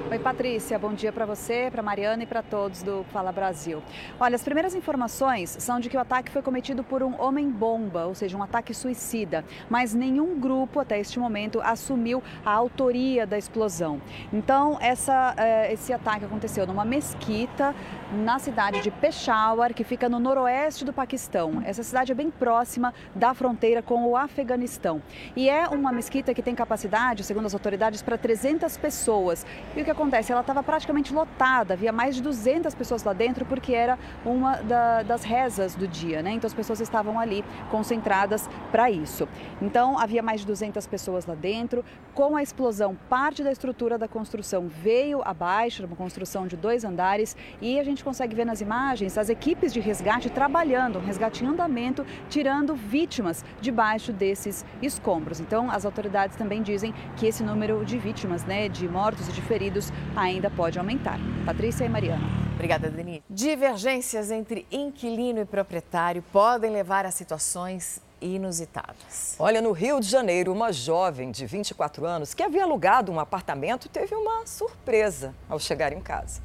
Oi, 0.09 0.21
Patrícia, 0.21 0.79
bom 0.79 0.95
dia 0.95 1.13
para 1.13 1.27
você, 1.27 1.69
para 1.69 1.83
Mariana 1.83 2.23
e 2.23 2.27
para 2.27 2.41
todos 2.41 2.81
do 2.81 3.05
Fala 3.13 3.33
Brasil. 3.33 3.83
Olha, 4.21 4.37
as 4.37 4.43
primeiras 4.45 4.73
informações 4.73 5.57
são 5.59 5.81
de 5.81 5.89
que 5.89 5.97
o 5.97 6.01
ataque 6.01 6.31
foi 6.31 6.43
cometido 6.43 6.85
por 6.85 7.03
um 7.03 7.21
homem-bomba, 7.21 8.07
ou 8.07 8.15
seja, 8.15 8.37
um 8.39 8.43
ataque 8.43 8.73
suicida, 8.73 9.45
mas 9.69 9.93
nenhum 9.93 10.39
grupo 10.39 10.79
até 10.79 11.01
este 11.01 11.19
momento 11.19 11.61
assumiu 11.61 12.23
a 12.45 12.53
autoria 12.53 13.27
da 13.27 13.37
explosão. 13.37 14.01
Então, 14.33 14.79
essa, 14.81 15.35
eh, 15.37 15.73
esse 15.73 15.93
ataque 15.93 16.25
aconteceu 16.25 16.69
numa 16.69 16.85
mesquita 16.85 17.75
na 18.13 18.39
cidade 18.39 18.83
de 18.83 18.93
Peshawar, 18.93 19.75
que 19.75 19.83
fica 19.83 20.09
no 20.09 20.21
noroeste 20.21 20.85
do 20.85 20.93
Paquistão. 20.93 21.61
Essa 21.65 21.83
cidade 21.83 22.13
é 22.13 22.15
bem 22.15 22.31
próxima 22.31 22.95
da 23.13 23.35
fronteira 23.35 23.83
com 23.83 24.07
o 24.07 24.17
Afeganistão. 24.17 25.03
E 25.35 25.51
é 25.51 25.67
uma 25.67 25.91
mesquita 25.91 26.33
que 26.33 26.43
tem 26.43 26.55
capacidade, 26.55 27.25
segundo 27.25 27.47
as 27.47 27.55
autoridades, 27.55 28.03
para 28.03 28.17
300 28.17 28.77
pessoas. 28.77 29.45
E 29.75 29.83
o 29.83 29.85
que 29.85 29.96
acontece? 29.97 30.31
Ela 30.31 30.43
estava 30.43 30.63
praticamente 30.63 31.13
lotada, 31.13 31.75
havia 31.75 31.93
mais 31.93 32.15
de 32.15 32.23
200 32.23 32.75
pessoas 32.75 33.03
lá 33.03 33.13
dentro, 33.13 33.45
porque 33.47 33.73
era 33.73 33.99
uma 34.25 34.57
da, 34.57 35.03
das 35.03 35.25
rezas 35.25 35.75
do 35.75 35.89
dia, 35.89 36.23
né? 36.23 36.33
Então 36.33 36.47
as 36.47 36.55
pessoas 36.55 36.81
estavam 36.81 37.19
ali 37.19 37.45
concentradas 37.71 38.49
para 38.71 38.91
isso. 38.91 39.27
Então 39.61 39.99
havia 39.99 40.23
mais 40.23 40.41
de 40.41 40.47
200 40.47 40.87
pessoas 40.87 41.27
lá 41.27 41.35
dentro. 41.35 41.85
Com 42.15 42.37
a 42.37 42.43
explosão, 42.43 42.97
parte 43.09 43.43
da 43.43 43.51
estrutura 43.51 43.99
da 43.99 44.07
construção 44.07 44.69
veio 44.69 45.23
abaixo, 45.25 45.85
uma 45.85 45.97
construção 45.97 46.47
de 46.47 46.57
dois 46.57 46.85
andares, 46.85 47.37
e 47.61 47.81
a 47.81 47.85
gente 47.85 48.05
consegue 48.05 48.35
ver 48.35 48.45
nas 48.45 48.61
imagens 48.61 49.19
as 49.19 49.29
equipes 49.29 49.73
de 49.73 49.81
resgate 49.81 50.31
trabalhando, 50.31 50.99
um 50.99 51.05
resgate 51.05 51.45
em 51.45 51.49
andamento, 51.49 52.05
tirando 52.29 52.75
vítimas 52.75 53.45
debaixo 53.61 54.13
desses 54.13 54.65
escombros. 54.83 55.41
Então 55.41 55.71
as 55.71 55.85
autoridades 55.85 56.37
também 56.37 56.63
dizem 56.63 56.95
que 57.17 57.27
esse 57.27 57.43
número 57.43 57.85
de 57.85 57.99
vítimas, 57.99 58.45
né, 58.45 58.69
de 58.69 58.89
mortos 58.89 59.29
e 59.29 59.33
de 59.33 59.43
feridos 59.43 59.86
ainda 60.15 60.51
pode 60.51 60.79
aumentar. 60.79 61.19
Patrícia 61.45 61.85
e 61.85 61.89
Mariana. 61.89 62.25
Obrigada, 62.55 62.91
Denise. 62.91 63.23
Divergências 63.29 64.31
entre 64.31 64.67
inquilino 64.71 65.41
e 65.41 65.45
proprietário 65.45 66.23
podem 66.33 66.71
levar 66.71 67.05
a 67.05 67.11
situações 67.11 68.01
inusitadas. 68.21 69.37
Olha, 69.39 69.61
no 69.61 69.73
Rio 69.73 70.01
de 70.01 70.09
Janeiro, 70.09 70.53
uma 70.53 70.73
jovem 70.73 71.31
de 71.31 71.45
24 71.45 72.07
anos 72.07 72.33
que 72.33 72.43
havia 72.43 72.65
alugado 72.65 73.13
um 73.13 73.21
apartamento 73.21 73.89
teve 73.89 74.15
uma 74.15 74.47
surpresa 74.47 75.35
ao 75.49 75.59
chegar 75.59 75.93
em 75.93 76.01
casa. 76.01 76.41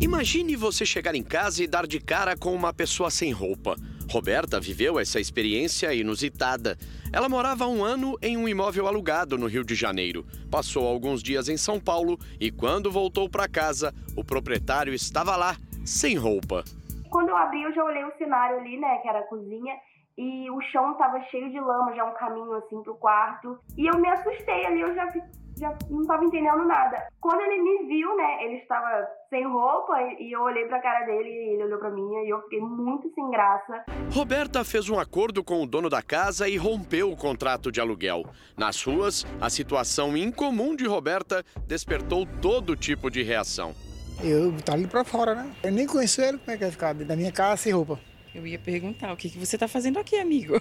Imagine 0.00 0.56
você 0.56 0.84
chegar 0.84 1.14
em 1.14 1.22
casa 1.22 1.62
e 1.62 1.66
dar 1.66 1.86
de 1.86 2.00
cara 2.00 2.36
com 2.36 2.52
uma 2.52 2.72
pessoa 2.72 3.10
sem 3.10 3.32
roupa. 3.32 3.76
Roberta 4.12 4.60
viveu 4.60 5.00
essa 5.00 5.18
experiência 5.18 5.94
inusitada. 5.94 6.76
Ela 7.10 7.30
morava 7.30 7.64
há 7.64 7.66
um 7.66 7.82
ano 7.82 8.18
em 8.20 8.36
um 8.36 8.46
imóvel 8.46 8.86
alugado 8.86 9.38
no 9.38 9.46
Rio 9.46 9.64
de 9.64 9.74
Janeiro. 9.74 10.26
Passou 10.50 10.86
alguns 10.86 11.22
dias 11.22 11.48
em 11.48 11.56
São 11.56 11.80
Paulo 11.80 12.18
e, 12.38 12.50
quando 12.50 12.92
voltou 12.92 13.26
para 13.26 13.48
casa, 13.48 13.90
o 14.14 14.22
proprietário 14.22 14.92
estava 14.92 15.34
lá, 15.34 15.56
sem 15.86 16.14
roupa. 16.14 16.62
Quando 17.08 17.30
eu 17.30 17.36
abri, 17.38 17.62
eu 17.62 17.72
já 17.72 17.82
olhei 17.82 18.04
o 18.04 18.12
cenário 18.18 18.58
ali, 18.58 18.78
né, 18.78 18.98
que 18.98 19.08
era 19.08 19.20
a 19.20 19.26
cozinha, 19.26 19.76
e 20.18 20.50
o 20.50 20.60
chão 20.60 20.92
estava 20.92 21.18
cheio 21.30 21.50
de 21.50 21.58
lama, 21.58 21.94
já 21.94 22.04
um 22.04 22.12
caminho 22.12 22.52
assim 22.52 22.82
pro 22.82 22.94
quarto. 22.96 23.58
E 23.78 23.86
eu 23.86 23.98
me 23.98 24.10
assustei 24.10 24.66
ali, 24.66 24.82
eu 24.82 24.94
já 24.94 25.10
já 25.56 25.76
não 25.90 26.02
estava 26.02 26.24
entendendo 26.24 26.64
nada. 26.64 27.06
Quando 27.20 27.40
ele 27.42 27.62
me 27.62 27.88
viu, 27.88 28.16
né, 28.16 28.44
ele 28.44 28.56
estava 28.56 29.06
sem 29.28 29.46
roupa 29.46 29.94
e 30.18 30.34
eu 30.34 30.42
olhei 30.42 30.66
para 30.66 30.78
a 30.78 30.82
cara 30.82 31.06
dele 31.06 31.28
e 31.28 31.54
ele 31.54 31.64
olhou 31.64 31.78
para 31.78 31.90
mim 31.90 32.08
e 32.24 32.28
eu 32.28 32.42
fiquei 32.42 32.60
muito 32.60 33.12
sem 33.14 33.30
graça. 33.30 33.84
Roberta 34.12 34.64
fez 34.64 34.88
um 34.88 34.98
acordo 34.98 35.42
com 35.42 35.62
o 35.62 35.66
dono 35.66 35.88
da 35.88 36.02
casa 36.02 36.48
e 36.48 36.56
rompeu 36.56 37.10
o 37.10 37.16
contrato 37.16 37.70
de 37.70 37.80
aluguel. 37.80 38.24
Nas 38.56 38.82
ruas, 38.82 39.26
a 39.40 39.48
situação 39.48 40.16
incomum 40.16 40.74
de 40.76 40.86
Roberta 40.86 41.44
despertou 41.66 42.26
todo 42.40 42.76
tipo 42.76 43.10
de 43.10 43.22
reação. 43.22 43.74
Eu 44.22 44.54
tá 44.62 44.74
ali 44.74 44.86
para 44.86 45.04
fora, 45.04 45.34
né? 45.34 45.52
Eu 45.62 45.72
nem 45.72 45.86
conheço 45.86 46.20
ele, 46.20 46.38
como 46.38 46.50
é 46.50 46.54
que 46.54 46.62
vai 46.64 46.70
ficar 46.70 46.94
da 46.94 47.16
minha 47.16 47.32
casa 47.32 47.56
sem 47.62 47.72
roupa? 47.72 47.98
Eu 48.34 48.46
ia 48.46 48.58
perguntar, 48.58 49.12
o 49.12 49.16
que, 49.16 49.28
que 49.28 49.38
você 49.38 49.56
está 49.56 49.68
fazendo 49.68 49.98
aqui, 49.98 50.16
amigo? 50.16 50.60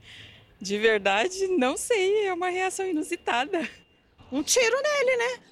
De 0.60 0.78
verdade, 0.78 1.48
não 1.58 1.76
sei, 1.76 2.26
é 2.26 2.32
uma 2.32 2.48
reação 2.48 2.86
inusitada 2.86 3.68
um 4.32 4.42
tiro 4.42 4.76
nele, 4.82 5.16
né? 5.18 5.42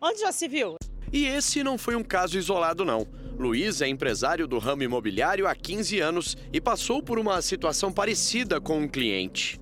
Onde 0.00 0.20
já 0.20 0.32
se 0.32 0.48
viu? 0.48 0.76
E 1.12 1.26
esse 1.26 1.62
não 1.62 1.76
foi 1.76 1.94
um 1.94 2.02
caso 2.02 2.38
isolado, 2.38 2.82
não. 2.82 3.06
Luiz 3.38 3.82
é 3.82 3.86
empresário 3.86 4.48
do 4.48 4.58
ramo 4.58 4.82
imobiliário 4.82 5.46
há 5.46 5.54
15 5.54 6.00
anos 6.00 6.36
e 6.50 6.60
passou 6.60 7.02
por 7.02 7.18
uma 7.18 7.42
situação 7.42 7.92
parecida 7.92 8.60
com 8.60 8.78
um 8.78 8.88
cliente. 8.88 9.60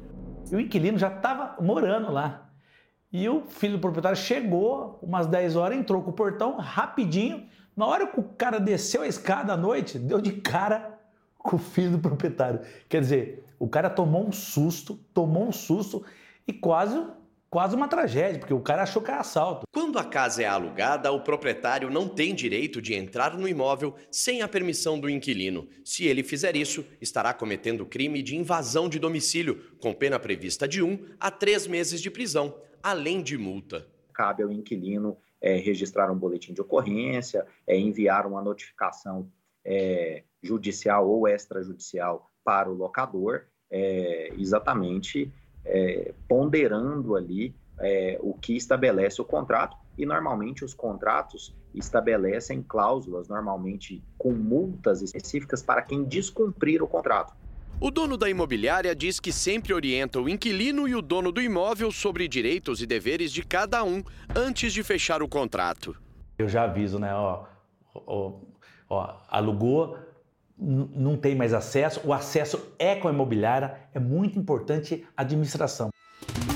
E 0.51 0.55
o 0.55 0.61
inquilino 0.61 0.97
já 0.97 1.09
estava 1.09 1.61
morando 1.61 2.13
lá. 2.13 2.51
E 3.13 3.29
o 3.29 3.43
filho 3.43 3.75
do 3.75 3.81
proprietário 3.81 4.17
chegou, 4.17 4.99
umas 5.03 5.27
10 5.27 5.57
horas, 5.57 5.77
entrou 5.77 6.03
com 6.03 6.11
o 6.11 6.15
portão 6.15 6.57
rapidinho. 6.57 7.47
Na 7.77 7.87
hora 7.87 8.07
que 8.07 8.21
o 8.21 8.23
cara 8.23 8.61
desceu 8.61 9.03
a 9.03 9.09
escada 9.09 9.55
à 9.55 9.57
noite, 9.57 9.99
deu 9.99 10.21
de 10.21 10.33
cara 10.33 10.99
com 11.37 11.57
o 11.57 11.59
filho 11.59 11.91
do 11.91 11.99
proprietário. 11.99 12.61
Quer 12.89 13.01
dizer, 13.01 13.45
o 13.59 13.69
cara 13.69 13.91
tomou 13.91 14.27
um 14.27 14.33
susto, 14.33 15.01
tomou 15.13 15.49
um 15.49 15.53
susto 15.53 16.05
e 16.47 16.53
quase 16.53 17.03
quase 17.53 17.77
uma 17.77 17.87
tragédia, 17.87 18.39
porque 18.39 18.55
o 18.55 18.63
cara 18.63 18.85
achou 18.85 19.03
que 19.03 19.11
era 19.11 19.21
assalto. 19.21 19.67
Quando 19.71 19.99
a 19.99 20.05
casa 20.05 20.43
é 20.43 20.47
alugada, 20.47 21.13
o 21.13 21.21
proprietário 21.21 21.91
não 21.91 22.09
tem 22.09 22.35
direito 22.35 22.81
de 22.81 22.95
entrar 22.95 23.37
no 23.37 23.47
imóvel 23.47 23.95
sem 24.11 24.41
a 24.41 24.49
permissão 24.49 24.99
do 24.99 25.07
inquilino. 25.07 25.69
Se 25.85 26.07
ele 26.07 26.23
fizer 26.23 26.57
isso, 26.57 26.83
estará 26.99 27.35
cometendo 27.35 27.85
crime 27.85 28.23
de 28.23 28.35
invasão 28.35 28.89
de 28.89 28.99
domicílio, 28.99 29.77
com 29.83 29.93
pena 29.93 30.19
prevista 30.19 30.67
de 30.67 30.83
um 30.83 30.99
a 31.21 31.31
três 31.31 31.67
meses 31.67 32.01
de 32.01 32.11
prisão, 32.11 32.59
além 32.83 33.23
de 33.23 33.37
multa. 33.37 33.87
Cabe 34.15 34.43
ao 34.43 34.51
inquilino 34.51 35.19
é, 35.39 35.57
registrar 35.57 36.11
um 36.11 36.17
boletim 36.17 36.55
de 36.55 36.63
ocorrência, 36.63 37.47
é, 37.67 37.77
enviar 37.77 38.27
uma 38.27 38.41
notificação 38.41 39.31
é, 39.63 40.23
judicial 40.43 41.07
ou 41.07 41.29
extrajudicial 41.29 42.31
para 42.43 42.71
o 42.71 42.75
locador, 42.75 43.43
é, 43.71 44.33
exatamente 44.39 45.31
é, 45.65 46.13
ponderando 46.29 47.17
ali 47.17 47.55
é, 47.81 48.19
o 48.21 48.35
que 48.35 48.57
estabelece 48.57 49.21
o 49.21 49.25
contrato, 49.25 49.77
e 49.97 50.07
normalmente 50.07 50.65
os 50.65 50.73
contratos 50.73 51.55
estabelecem 51.75 52.63
cláusulas, 52.63 53.29
normalmente 53.29 54.03
com 54.17 54.33
multas 54.33 55.03
específicas 55.03 55.63
para 55.63 55.83
quem 55.83 56.05
descumprir 56.05 56.83
o 56.83 56.87
contrato. 56.87 57.35
O 57.81 57.91
dono 57.91 58.17
da 58.17 58.31
imobiliária 58.31 58.95
diz 58.95 59.19
que 59.19 59.33
sempre 59.33 59.75
orienta 59.75 60.21
o 60.21 60.29
inquilino 60.29 60.87
e 60.87 60.95
o 60.95 61.03
dono 61.03 61.33
do 61.33 61.43
imóvel 61.43 61.91
sobre 61.91 62.29
direitos 62.29 62.81
e 62.81 62.87
deveres 62.87 63.33
de 63.33 63.43
cada 63.43 63.83
um 63.83 64.05
antes 64.37 64.73
de 64.73 64.85
fechar 64.85 65.21
o 65.21 65.29
contrato. 65.29 65.97
Eu 66.39 66.49
já 66.49 66.63
aviso, 66.63 66.99
né? 66.99 67.13
Ó, 67.13 67.45
ó, 67.95 68.35
ó 68.89 69.17
alugou, 69.29 69.99
não 70.63 71.17
tem 71.17 71.35
mais 71.35 71.53
acesso, 71.53 72.01
o 72.05 72.13
acesso 72.13 72.73
é 72.79 72.95
com 72.95 73.09
a 73.09 73.13
imobiliária, 73.13 73.77
é 73.93 73.99
muito 73.99 74.39
importante 74.39 75.05
a 75.17 75.23
administração. 75.23 75.91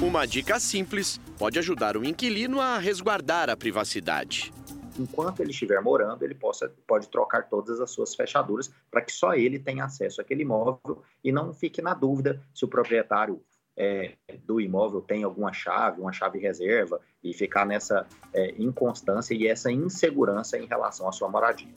Uma 0.01 0.27
dica 0.27 0.61
simples 0.61 1.19
pode 1.39 1.59
ajudar 1.59 1.97
o 1.97 2.05
inquilino 2.05 2.61
a 2.61 2.79
resguardar 2.79 3.51
a 3.51 3.57
privacidade. 3.57 4.53
Enquanto 4.99 5.41
ele 5.41 5.51
estiver 5.51 5.81
morando, 5.83 6.23
ele 6.23 6.35
possa, 6.35 6.73
pode 6.87 7.09
trocar 7.09 7.49
todas 7.49 7.81
as 7.81 7.91
suas 7.91 8.15
fechaduras 8.15 8.71
para 8.91 9.03
que 9.03 9.13
só 9.13 9.35
ele 9.35 9.59
tenha 9.59 9.85
acesso 9.85 10.21
àquele 10.21 10.43
imóvel 10.43 11.03
e 11.23 11.33
não 11.33 11.53
fique 11.53 11.83
na 11.83 11.93
dúvida 11.93 12.41
se 12.55 12.65
o 12.65 12.69
proprietário 12.69 13.43
é, 13.77 14.15
do 14.45 14.61
imóvel 14.61 15.03
tem 15.03 15.23
alguma 15.23 15.53
chave, 15.53 16.01
uma 16.01 16.13
chave 16.13 16.39
reserva, 16.39 17.01
e 17.23 17.35
ficar 17.35 17.67
nessa 17.67 18.07
é, 18.33 18.55
inconstância 18.59 19.35
e 19.35 19.47
essa 19.47 19.71
insegurança 19.71 20.57
em 20.57 20.67
relação 20.67 21.09
à 21.09 21.13
sua 21.13 21.29
moradia. 21.29 21.69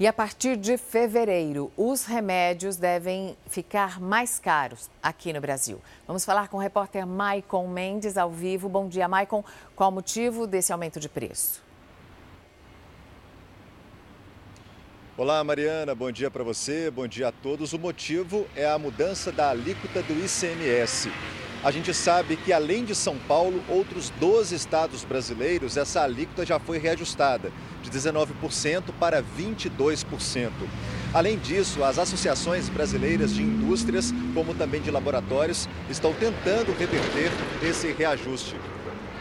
E 0.00 0.06
a 0.06 0.14
partir 0.14 0.56
de 0.56 0.78
fevereiro, 0.78 1.70
os 1.76 2.06
remédios 2.06 2.76
devem 2.76 3.36
ficar 3.46 4.00
mais 4.00 4.38
caros 4.38 4.88
aqui 5.02 5.30
no 5.30 5.42
Brasil. 5.42 5.78
Vamos 6.06 6.24
falar 6.24 6.48
com 6.48 6.56
o 6.56 6.60
repórter 6.60 7.06
Maicon 7.06 7.68
Mendes 7.68 8.16
ao 8.16 8.30
vivo. 8.30 8.66
Bom 8.66 8.88
dia, 8.88 9.06
Maicon. 9.06 9.44
Qual 9.76 9.90
o 9.90 9.92
motivo 9.92 10.46
desse 10.46 10.72
aumento 10.72 10.98
de 10.98 11.06
preço? 11.06 11.62
Olá, 15.18 15.44
Mariana. 15.44 15.94
Bom 15.94 16.10
dia 16.10 16.30
para 16.30 16.42
você, 16.42 16.90
bom 16.90 17.06
dia 17.06 17.28
a 17.28 17.32
todos. 17.32 17.74
O 17.74 17.78
motivo 17.78 18.46
é 18.56 18.66
a 18.66 18.78
mudança 18.78 19.30
da 19.30 19.50
alíquota 19.50 20.02
do 20.02 20.14
ICMS. 20.14 21.10
A 21.62 21.70
gente 21.70 21.92
sabe 21.92 22.36
que, 22.36 22.54
além 22.54 22.86
de 22.86 22.94
São 22.94 23.18
Paulo, 23.18 23.62
outros 23.68 24.08
12 24.18 24.54
estados 24.54 25.04
brasileiros, 25.04 25.76
essa 25.76 26.00
alíquota 26.02 26.46
já 26.46 26.58
foi 26.58 26.78
reajustada 26.78 27.52
de 27.82 27.90
19% 27.90 28.84
para 28.98 29.22
22%. 29.22 30.50
Além 31.12 31.38
disso, 31.38 31.84
as 31.84 31.98
associações 31.98 32.70
brasileiras 32.70 33.34
de 33.34 33.42
indústrias, 33.42 34.10
como 34.32 34.54
também 34.54 34.80
de 34.80 34.90
laboratórios, 34.90 35.68
estão 35.90 36.14
tentando 36.14 36.74
reverter 36.78 37.30
esse 37.62 37.92
reajuste. 37.92 38.56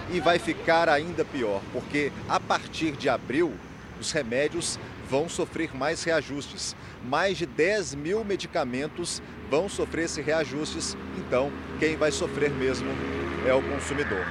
E 0.09 0.21
vai 0.21 0.39
ficar 0.39 0.87
ainda 0.87 1.25
pior, 1.25 1.61
porque 1.73 2.09
a 2.29 2.39
partir 2.39 2.93
de 2.93 3.09
abril, 3.09 3.53
os 3.99 4.13
remédios 4.13 4.79
vão 5.09 5.27
sofrer 5.27 5.75
mais 5.75 6.03
reajustes. 6.03 6.75
Mais 7.03 7.37
de 7.37 7.45
10 7.45 7.95
mil 7.95 8.23
medicamentos 8.23 9.21
vão 9.49 9.67
sofrer 9.67 10.05
esses 10.05 10.23
reajustes, 10.23 10.95
então 11.17 11.51
quem 11.79 11.95
vai 11.95 12.11
sofrer 12.11 12.51
mesmo 12.51 12.89
é 13.47 13.53
o 13.53 13.63
consumidor. 13.63 14.23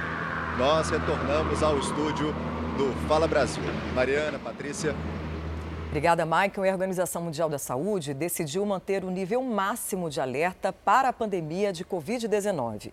Nós 0.57 0.89
retornamos 0.89 1.61
ao 1.61 1.77
estúdio 1.77 2.33
do 2.77 2.93
Fala 3.07 3.27
Brasil. 3.27 3.63
Mariana, 3.93 4.39
Patrícia. 4.39 4.95
Obrigada, 5.87 6.25
Michael. 6.25 6.65
E 6.65 6.69
a 6.69 6.73
Organização 6.73 7.21
Mundial 7.23 7.49
da 7.49 7.57
Saúde 7.57 8.13
decidiu 8.13 8.65
manter 8.65 9.03
o 9.03 9.09
nível 9.09 9.41
máximo 9.41 10.09
de 10.09 10.21
alerta 10.21 10.71
para 10.71 11.09
a 11.09 11.13
pandemia 11.13 11.73
de 11.73 11.83
Covid-19. 11.83 12.91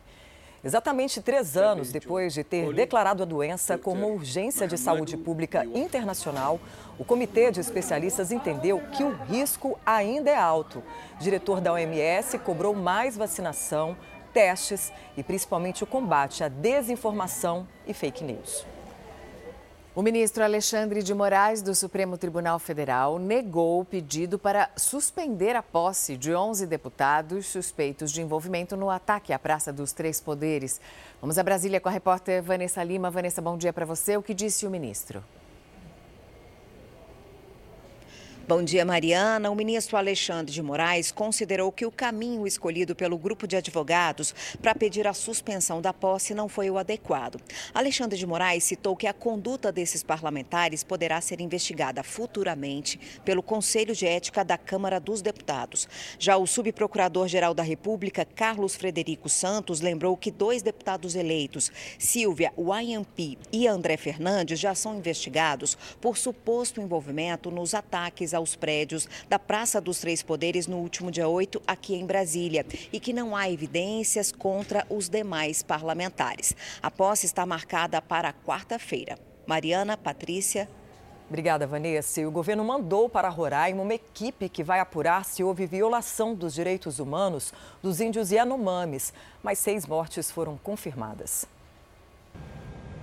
Exatamente 0.67 1.23
três 1.23 1.57
anos 1.57 1.93
depois 1.93 2.35
de 2.35 2.43
ter 2.43 2.75
declarado 2.75 3.23
a 3.23 3.25
doença 3.25 3.79
como 3.79 4.13
urgência 4.13 4.67
de 4.67 4.77
saúde 4.77 5.17
pública 5.17 5.65
internacional, 5.65 6.59
o 6.99 7.05
comitê 7.05 7.53
de 7.53 7.61
especialistas 7.61 8.33
entendeu 8.33 8.83
que 8.91 9.05
o 9.05 9.13
risco 9.13 9.79
ainda 9.87 10.29
é 10.29 10.37
alto. 10.37 10.83
O 11.21 11.23
diretor 11.23 11.61
da 11.61 11.73
OMS 11.73 12.37
cobrou 12.41 12.75
mais 12.75 13.17
vacinação, 13.17 13.97
testes 14.35 14.93
e 15.17 15.23
principalmente 15.23 15.85
o 15.85 15.87
combate 15.87 16.43
à 16.43 16.49
desinformação 16.49 17.69
e 17.87 17.95
fake 17.95 18.25
news. 18.25 18.67
O 19.97 20.03
ministro 20.03 20.45
Alexandre 20.45 21.03
de 21.03 21.15
Moraes, 21.15 21.63
do 21.63 21.75
Supremo 21.75 22.19
Tribunal 22.19 22.59
Federal, 22.59 23.19
negou 23.19 23.81
o 23.81 23.85
pedido 23.85 24.39
para 24.39 24.69
suspender 24.77 25.57
a 25.57 25.63
posse 25.63 26.19
de 26.19 26.35
11 26.35 26.67
deputados 26.67 27.47
suspeitos 27.47 28.13
de 28.13 28.21
envolvimento 28.21 28.77
no 28.77 28.91
ataque 28.91 29.33
à 29.33 29.39
Praça 29.39 29.73
dos 29.73 29.93
Três 29.93 30.21
Poderes. 30.21 30.83
Vamos 31.19 31.39
a 31.39 31.43
Brasília 31.43 31.81
com 31.81 31.89
a 31.89 31.93
repórter 31.93 32.43
Vanessa 32.43 32.85
Lima. 32.85 33.11
Vanessa, 33.11 33.41
bom 33.41 33.57
dia 33.57 33.73
para 33.73 33.87
você. 33.87 34.19
O 34.19 34.23
que 34.23 34.35
disse 34.35 34.67
o 34.67 34.71
ministro? 34.71 35.25
Bom 38.49 38.63
dia, 38.63 38.85
Mariana. 38.85 39.51
O 39.51 39.57
ministro 39.57 39.97
Alexandre 39.97 40.53
de 40.53 40.63
Moraes 40.63 41.11
considerou 41.11 41.73
que 41.73 41.85
o 41.85 41.91
caminho 41.91 42.47
escolhido 42.47 42.95
pelo 42.95 43.19
grupo 43.19 43.45
de 43.45 43.57
advogados 43.57 44.33
para 44.63 44.73
pedir 44.73 45.05
a 45.09 45.13
suspensão 45.13 45.83
da 45.83 45.93
posse 45.93 46.33
não 46.33 46.49
foi 46.49 46.71
o 46.71 46.79
adequado. 46.79 47.41
Alexandre 47.75 48.17
de 48.17 48.25
Moraes 48.25 48.63
citou 48.63 48.95
que 48.95 49.09
a 49.09 49.13
conduta 49.13 49.73
desses 49.73 50.05
parlamentares 50.05 50.85
poderá 50.85 51.21
ser 51.21 51.41
investigada 51.41 52.05
futuramente 52.05 53.01
pelo 53.25 53.43
Conselho 53.43 53.97
de 53.97 54.07
Ética 54.07 54.45
da 54.45 54.57
Câmara 54.57 55.01
dos 55.01 55.21
Deputados. 55.21 55.89
Já 56.17 56.37
o 56.37 56.47
subprocurador-geral 56.47 57.53
da 57.53 57.65
República, 57.65 58.25
Carlos 58.25 58.77
Frederico 58.77 59.29
Santos, 59.29 59.81
lembrou 59.81 60.17
que 60.17 60.31
dois 60.31 60.63
deputados 60.63 61.17
eleitos, 61.17 61.73
Silvia 61.99 62.53
Wayampi 62.57 63.37
e 63.53 63.67
André 63.67 63.97
Fernandes, 63.97 64.61
já 64.61 64.73
são 64.73 64.95
investigados 64.95 65.77
por 66.01 66.17
suposto 66.17 66.81
envolvimento 66.81 67.51
nos 67.51 67.75
ataques 67.75 68.36
aos 68.37 68.55
prédios 68.55 69.09
da 69.29 69.39
Praça 69.39 69.81
dos 69.81 69.99
Três 69.99 70.23
Poderes 70.23 70.67
no 70.67 70.77
último 70.77 71.11
dia 71.11 71.27
8, 71.27 71.61
aqui 71.67 71.95
em 71.95 72.07
Brasília, 72.07 72.65
e 72.93 73.01
que 73.01 73.13
não 73.13 73.35
há 73.35 73.51
evidências 73.51 74.31
contra 74.31 74.87
os 74.89 75.09
demais 75.09 75.63
parlamentares. 75.63 76.55
A 76.83 76.91
posse 76.91 77.27
está 77.27 77.45
marcada 77.45 78.01
para 78.01 78.33
quarta-feira. 78.33 79.19
Mariana, 79.47 79.97
Patrícia. 79.97 80.69
Obrigada, 81.29 81.67
Vanessa. 81.67 82.27
O 82.27 82.31
governo 82.31 82.65
mandou 82.65 83.09
para 83.09 83.29
Roraima 83.29 83.83
uma 83.83 83.95
equipe 83.95 84.49
que 84.49 84.63
vai 84.63 84.79
apurar 84.79 85.25
se 85.25 85.43
houve 85.43 85.67
violação 85.67 86.35
dos 86.35 86.55
direitos 86.55 87.01
humanos 87.01 87.53
dos 87.83 88.01
índios 88.01 88.31
Yanomamis, 88.31 89.13
mas 89.43 89.59
seis 89.59 89.87
mortes 89.87 90.31
foram 90.31 90.57
confirmadas. 90.57 91.47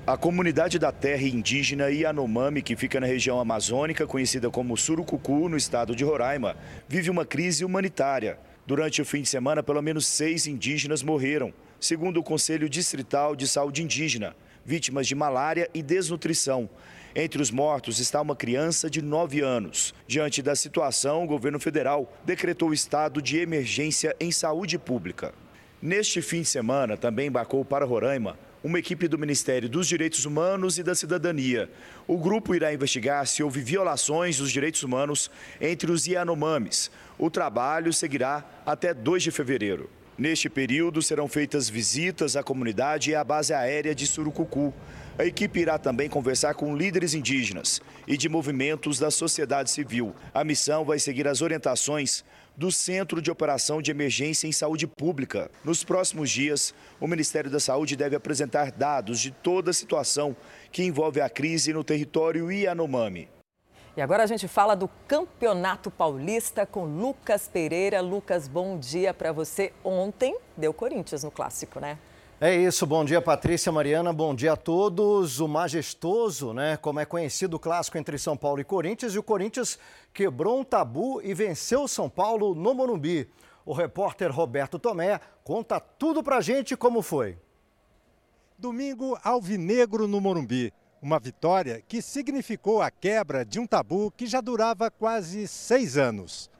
A 0.05 0.17
comunidade 0.17 0.77
da 0.77 0.91
terra 0.91 1.23
indígena 1.23 1.89
Yanomami, 1.89 2.61
que 2.61 2.75
fica 2.75 2.99
na 2.99 3.07
região 3.07 3.39
amazônica, 3.39 4.05
conhecida 4.05 4.49
como 4.49 4.75
Surucucu, 4.75 5.47
no 5.47 5.55
estado 5.55 5.95
de 5.95 6.03
Roraima, 6.03 6.57
vive 6.89 7.09
uma 7.09 7.25
crise 7.25 7.63
humanitária. 7.63 8.37
Durante 8.67 9.01
o 9.01 9.05
fim 9.05 9.21
de 9.21 9.29
semana, 9.29 9.63
pelo 9.63 9.81
menos 9.81 10.05
seis 10.05 10.45
indígenas 10.45 11.01
morreram, 11.01 11.53
segundo 11.79 12.19
o 12.19 12.23
Conselho 12.23 12.67
Distrital 12.67 13.33
de 13.33 13.47
Saúde 13.47 13.81
Indígena, 13.81 14.35
vítimas 14.65 15.07
de 15.07 15.15
malária 15.15 15.69
e 15.73 15.81
desnutrição. 15.81 16.69
Entre 17.15 17.41
os 17.41 17.49
mortos 17.49 17.99
está 17.99 18.19
uma 18.19 18.35
criança 18.35 18.89
de 18.89 19.01
9 19.01 19.39
anos. 19.39 19.95
Diante 20.05 20.41
da 20.41 20.53
situação, 20.53 21.23
o 21.23 21.27
governo 21.27 21.61
federal 21.61 22.11
decretou 22.25 22.73
estado 22.73 23.21
de 23.21 23.37
emergência 23.37 24.13
em 24.19 24.33
saúde 24.33 24.77
pública. 24.77 25.33
Neste 25.81 26.21
fim 26.21 26.41
de 26.41 26.47
semana, 26.49 26.97
também 26.97 27.27
embarcou 27.27 27.63
para 27.63 27.85
Roraima 27.85 28.37
uma 28.63 28.79
equipe 28.79 29.07
do 29.09 29.19
Ministério 29.19 29.67
dos 29.67 29.87
Direitos 29.87 30.25
Humanos 30.25 30.77
e 30.77 30.83
da 30.83 30.95
Cidadania. 30.95 31.69
O 32.07 32.17
grupo 32.17 32.55
irá 32.55 32.73
investigar 32.73 33.27
se 33.27 33.43
houve 33.43 33.61
violações 33.61 34.37
dos 34.37 34.51
direitos 34.51 34.83
humanos 34.83 35.29
entre 35.59 35.91
os 35.91 36.07
Yanomamis. 36.07 36.89
O 37.19 37.29
trabalho 37.29 37.91
seguirá 37.91 38.43
até 38.65 38.93
2 38.93 39.23
de 39.23 39.31
fevereiro. 39.31 39.89
Neste 40.17 40.47
período, 40.47 41.01
serão 41.01 41.27
feitas 41.27 41.67
visitas 41.67 42.37
à 42.37 42.43
comunidade 42.43 43.11
e 43.11 43.15
à 43.15 43.23
base 43.23 43.53
aérea 43.53 43.93
de 43.93 44.07
Surucucu. 44.07 44.73
A 45.17 45.25
equipe 45.25 45.59
irá 45.59 45.77
também 45.77 46.07
conversar 46.07 46.53
com 46.53 46.75
líderes 46.75 47.13
indígenas 47.13 47.81
e 48.07 48.15
de 48.15 48.29
movimentos 48.29 48.97
da 48.97 49.11
sociedade 49.11 49.71
civil. 49.71 50.15
A 50.33 50.43
missão 50.43 50.85
vai 50.85 50.99
seguir 50.99 51.27
as 51.27 51.41
orientações 51.41 52.23
do 52.55 52.71
Centro 52.71 53.21
de 53.21 53.31
Operação 53.31 53.81
de 53.81 53.91
Emergência 53.91 54.47
em 54.47 54.51
Saúde 54.51 54.87
Pública. 54.87 55.49
Nos 55.63 55.83
próximos 55.83 56.29
dias, 56.29 56.73
o 56.99 57.07
Ministério 57.07 57.49
da 57.49 57.59
Saúde 57.59 57.95
deve 57.95 58.15
apresentar 58.15 58.71
dados 58.71 59.19
de 59.19 59.31
toda 59.31 59.71
a 59.71 59.73
situação 59.73 60.35
que 60.71 60.83
envolve 60.83 61.19
a 61.21 61.29
crise 61.29 61.73
no 61.73 61.83
território 61.83 62.51
Yanomami. 62.51 63.29
E 63.95 64.01
agora 64.01 64.23
a 64.23 64.27
gente 64.27 64.47
fala 64.47 64.75
do 64.75 64.89
Campeonato 65.07 65.91
Paulista 65.91 66.65
com 66.65 66.85
Lucas 66.85 67.47
Pereira. 67.47 68.01
Lucas, 68.01 68.47
bom 68.47 68.77
dia 68.79 69.13
para 69.13 69.31
você. 69.31 69.71
Ontem 69.83 70.35
deu 70.57 70.73
Corinthians 70.73 71.23
no 71.23 71.29
clássico, 71.29 71.79
né? 71.79 71.99
É 72.45 72.53
isso, 72.53 72.85
bom 72.85 73.05
dia 73.05 73.21
Patrícia 73.21 73.71
Mariana, 73.71 74.11
bom 74.11 74.35
dia 74.35 74.51
a 74.51 74.57
todos. 74.57 75.39
O 75.39 75.47
majestoso, 75.47 76.51
né, 76.51 76.75
como 76.75 76.99
é 76.99 77.05
conhecido 77.05 77.55
o 77.55 77.59
clássico 77.59 77.97
entre 77.97 78.17
São 78.17 78.35
Paulo 78.35 78.59
e 78.59 78.65
Corinthians, 78.65 79.15
e 79.15 79.17
o 79.17 79.23
Corinthians 79.23 79.79
quebrou 80.13 80.59
um 80.59 80.63
tabu 80.65 81.21
e 81.23 81.33
venceu 81.33 81.87
São 81.87 82.09
Paulo 82.09 82.53
no 82.53 82.73
Morumbi. 82.73 83.29
O 83.65 83.71
repórter 83.71 84.29
Roberto 84.29 84.77
Tomé 84.77 85.21
conta 85.41 85.79
tudo 85.79 86.21
pra 86.21 86.41
gente 86.41 86.75
como 86.75 87.01
foi. 87.01 87.37
Domingo 88.57 89.17
alvinegro 89.23 90.05
no 90.05 90.19
Morumbi. 90.19 90.73
Uma 91.01 91.21
vitória 91.21 91.81
que 91.87 92.01
significou 92.01 92.81
a 92.81 92.91
quebra 92.91 93.45
de 93.45 93.57
um 93.57 93.65
tabu 93.65 94.11
que 94.11 94.27
já 94.27 94.41
durava 94.41 94.91
quase 94.91 95.47
seis 95.47 95.95
anos. 95.95 96.51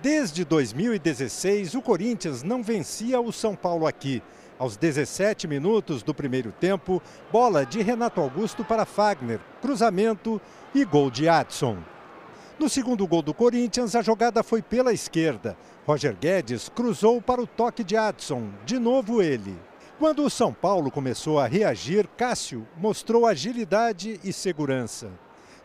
Desde 0.00 0.46
2016, 0.46 1.74
o 1.74 1.82
Corinthians 1.82 2.42
não 2.42 2.62
vencia 2.62 3.20
o 3.20 3.30
São 3.30 3.54
Paulo 3.54 3.86
aqui. 3.86 4.22
Aos 4.60 4.76
17 4.76 5.48
minutos 5.48 6.02
do 6.02 6.12
primeiro 6.12 6.52
tempo, 6.52 7.00
bola 7.32 7.64
de 7.64 7.80
Renato 7.80 8.20
Augusto 8.20 8.62
para 8.62 8.84
Fagner, 8.84 9.40
cruzamento 9.62 10.38
e 10.74 10.84
gol 10.84 11.10
de 11.10 11.30
Adson. 11.30 11.78
No 12.58 12.68
segundo 12.68 13.06
gol 13.06 13.22
do 13.22 13.32
Corinthians, 13.32 13.94
a 13.94 14.02
jogada 14.02 14.42
foi 14.42 14.60
pela 14.60 14.92
esquerda. 14.92 15.56
Roger 15.86 16.14
Guedes 16.14 16.68
cruzou 16.68 17.22
para 17.22 17.40
o 17.40 17.46
toque 17.46 17.82
de 17.82 17.96
Adson, 17.96 18.50
de 18.66 18.78
novo 18.78 19.22
ele. 19.22 19.58
Quando 19.98 20.22
o 20.22 20.28
São 20.28 20.52
Paulo 20.52 20.90
começou 20.90 21.38
a 21.38 21.46
reagir, 21.46 22.06
Cássio 22.08 22.68
mostrou 22.76 23.24
agilidade 23.24 24.20
e 24.22 24.30
segurança. 24.30 25.08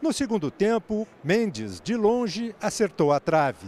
No 0.02 0.14
segundo 0.14 0.50
tempo, 0.50 1.06
Mendes, 1.22 1.82
de 1.82 1.98
longe, 1.98 2.56
acertou 2.62 3.12
a 3.12 3.20
trave. 3.20 3.68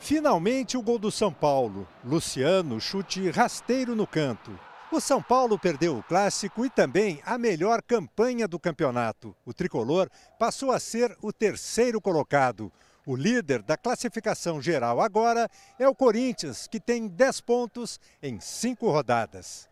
Finalmente 0.00 0.78
o 0.78 0.82
gol 0.82 0.98
do 0.98 1.10
São 1.10 1.32
Paulo. 1.32 1.86
Luciano 2.02 2.80
chute 2.80 3.30
rasteiro 3.30 3.94
no 3.94 4.06
canto. 4.06 4.58
O 4.90 4.98
São 4.98 5.22
Paulo 5.22 5.58
perdeu 5.58 5.98
o 5.98 6.02
clássico 6.02 6.64
e 6.64 6.70
também 6.70 7.20
a 7.24 7.38
melhor 7.38 7.80
campanha 7.80 8.48
do 8.48 8.58
campeonato. 8.58 9.36
O 9.44 9.54
tricolor 9.54 10.10
passou 10.38 10.72
a 10.72 10.80
ser 10.80 11.16
o 11.22 11.32
terceiro 11.32 12.00
colocado. 12.00 12.72
O 13.06 13.14
líder 13.14 13.62
da 13.62 13.76
classificação 13.76 14.60
geral 14.60 15.00
agora 15.00 15.48
é 15.78 15.86
o 15.86 15.94
Corinthians, 15.94 16.66
que 16.66 16.80
tem 16.80 17.06
10 17.06 17.40
pontos 17.42 18.00
em 18.22 18.40
cinco 18.40 18.90
rodadas. 18.90 19.69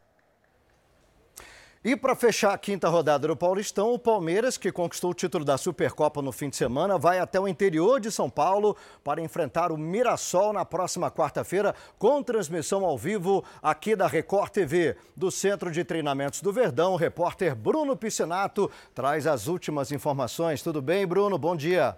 E 1.84 1.94
para 1.94 2.16
fechar 2.16 2.52
a 2.52 2.58
quinta 2.58 2.88
rodada 2.88 3.28
do 3.28 3.36
Paulistão, 3.36 3.94
o 3.94 3.98
Palmeiras, 3.98 4.58
que 4.58 4.72
conquistou 4.72 5.12
o 5.12 5.14
título 5.14 5.44
da 5.44 5.56
Supercopa 5.56 6.20
no 6.20 6.32
fim 6.32 6.48
de 6.48 6.56
semana, 6.56 6.98
vai 6.98 7.20
até 7.20 7.38
o 7.38 7.46
interior 7.46 8.00
de 8.00 8.10
São 8.10 8.28
Paulo 8.28 8.76
para 9.04 9.20
enfrentar 9.20 9.70
o 9.70 9.78
Mirassol 9.78 10.52
na 10.52 10.64
próxima 10.64 11.08
quarta-feira, 11.08 11.72
com 11.96 12.20
transmissão 12.20 12.84
ao 12.84 12.98
vivo 12.98 13.44
aqui 13.62 13.94
da 13.94 14.08
Record 14.08 14.50
TV. 14.50 14.96
Do 15.16 15.30
Centro 15.30 15.70
de 15.70 15.84
Treinamentos 15.84 16.42
do 16.42 16.52
Verdão, 16.52 16.94
o 16.94 16.96
repórter 16.96 17.54
Bruno 17.54 17.96
Piscinato 17.96 18.68
traz 18.92 19.24
as 19.24 19.46
últimas 19.46 19.92
informações. 19.92 20.62
Tudo 20.62 20.82
bem, 20.82 21.06
Bruno? 21.06 21.38
Bom 21.38 21.54
dia. 21.54 21.96